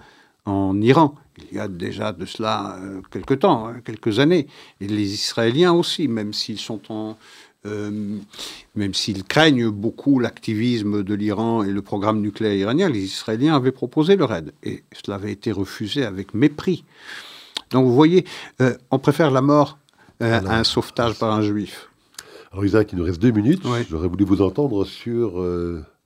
[0.46, 1.14] en Iran
[1.50, 4.46] il y a déjà de cela euh, quelques temps, hein, quelques années.
[4.80, 7.16] Et les Israéliens aussi, même s'ils sont en,
[7.66, 8.18] euh,
[8.74, 13.72] même s'ils craignent beaucoup l'activisme de l'Iran et le programme nucléaire iranien, les Israéliens avaient
[13.72, 16.84] proposé leur aide et cela avait été refusé avec mépris.
[17.70, 18.24] Donc vous voyez,
[18.60, 19.78] euh, on préfère la mort
[20.20, 21.88] à un sauvetage par un juif.
[22.52, 23.62] Alors Isaac, il nous reste deux minutes.
[23.88, 25.42] J'aurais voulu vous entendre sur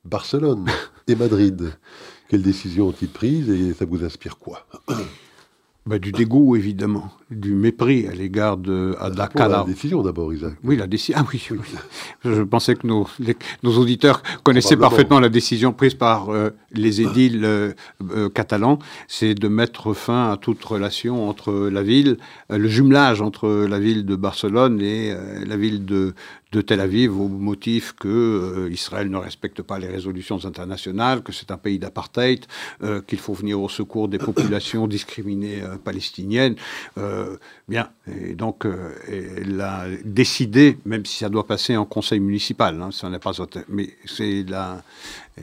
[0.05, 0.67] Barcelone
[1.09, 1.73] et Madrid.
[2.29, 4.67] Quelles décisions ont-ils prises et ça vous inspire quoi?
[5.87, 9.59] Bah, du dégoût, évidemment, du mépris à l'égard de Adakala.
[9.59, 10.55] La décision d'abord, Isaac.
[10.65, 11.21] Oui, la décision.
[11.21, 11.59] Ah oui, oui.
[12.25, 13.07] Je pensais que nos,
[13.63, 17.73] nos auditeurs connaissaient parfaitement la décision prise par euh, les édiles euh,
[18.13, 18.79] euh, catalans,
[19.09, 22.17] c'est de mettre fin à toute relation entre la ville,
[22.49, 25.15] le jumelage entre la ville de Barcelone et
[25.47, 26.15] la ville de,
[26.55, 31.33] de Tel Aviv au motif que euh, Israël ne respecte pas les résolutions internationales, que
[31.33, 32.47] c'est un pays d'apartheid,
[32.85, 36.55] euh, qu'il faut venir au secours des populations discriminées euh, palestiniennes.
[37.69, 38.67] Bien, et donc
[39.09, 43.33] elle a décidé, même si ça doit passer en conseil municipal, hein, ça n'est pas,
[43.69, 44.83] mais c'est la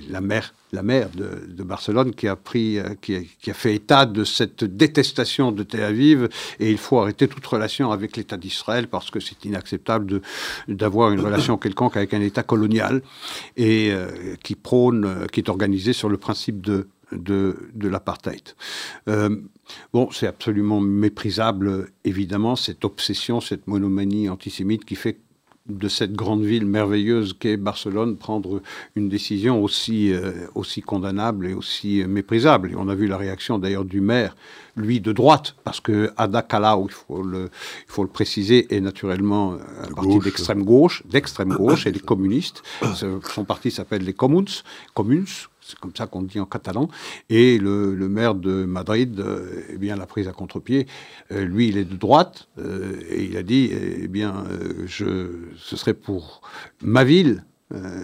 [0.10, 3.16] la maire, la maire de, Barcelone qui a, pris, euh, qui
[3.50, 6.30] a, fait état de cette détestation de Tel Aviv.
[6.60, 10.22] Et il faut arrêter toute relation avec l'État d'Israël parce que c'est inacceptable
[10.68, 13.02] d'avoir une relation quelconque avec un État colonial
[13.58, 18.42] et euh, qui prône, euh, qui est organisé sur le principe de, de, l'apartheid.
[19.94, 25.20] bon, c'est absolument méprisable, évidemment, cette obsession, cette monomanie antisémite qui fait
[25.68, 28.62] de cette grande ville merveilleuse qu'est Barcelone prendre
[28.96, 32.72] une décision aussi, euh, aussi condamnable et aussi méprisable.
[32.72, 34.36] Et on a vu la réaction d'ailleurs du maire,
[34.76, 37.50] lui de droite, parce que Ada il faut le,
[37.88, 42.64] il faut le préciser, est naturellement un parti d'extrême gauche, d'extrême gauche, et les communistes.
[43.34, 46.90] Son parti s'appelle les Comuns, Comuns c'est comme ça qu'on dit en catalan.
[47.30, 50.88] Et le, maire de Madrid, euh, eh bien, l'a prise à contre-pied.
[51.32, 54.44] Euh, lui, il est de droite, euh, et il a dit, eh bien,
[54.86, 56.42] je, ce serait pour
[56.82, 57.44] ma ville,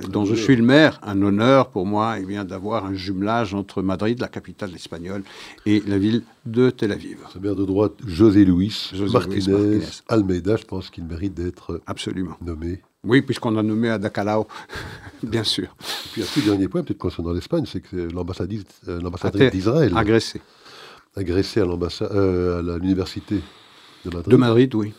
[0.10, 3.82] dont je suis le maire, un honneur pour moi eh bien d'avoir un jumelage entre
[3.82, 5.24] Madrid, la capitale espagnole,
[5.66, 7.18] et la ville de Tel Aviv.
[7.34, 11.82] Ce maire de droite, José Luis Martinez, Almeida, je pense qu'il mérite d'être
[12.42, 14.48] nommé oui, puisqu'on a nommé à Dakalao,
[15.24, 15.76] bien sûr.
[15.80, 19.94] Et puis, un tout dernier point, peut-être concernant l'Espagne, c'est que l'ambassadrice euh, d'Israël.
[19.96, 20.42] Agressée.
[21.16, 23.42] Agressée à euh, l'université
[24.06, 24.32] de Madrid.
[24.32, 24.94] De Madrid, oui.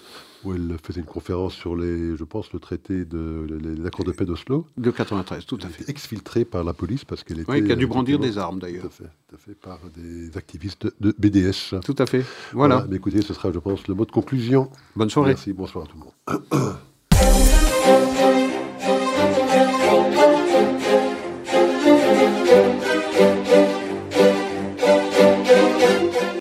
[0.44, 3.44] Où elle faisait une conférence sur les, je pense, le traité de
[3.82, 4.66] l'accord de paix d'Oslo.
[4.76, 5.90] De 93, tout à fait.
[5.90, 7.50] Exfiltrée par la police parce qu'elle était.
[7.50, 8.82] Oui, qui a dû brandir des armes d'ailleurs.
[8.82, 11.80] Tout à fait, tout à fait, par des activistes de BDS.
[11.84, 12.24] Tout à fait.
[12.52, 12.76] Voilà.
[12.76, 12.86] voilà.
[12.88, 14.70] Mais écoutez, ce sera, je pense, le mot de conclusion.
[14.94, 15.30] Bonne soirée.
[15.30, 16.74] Merci, bonsoir à tout le monde.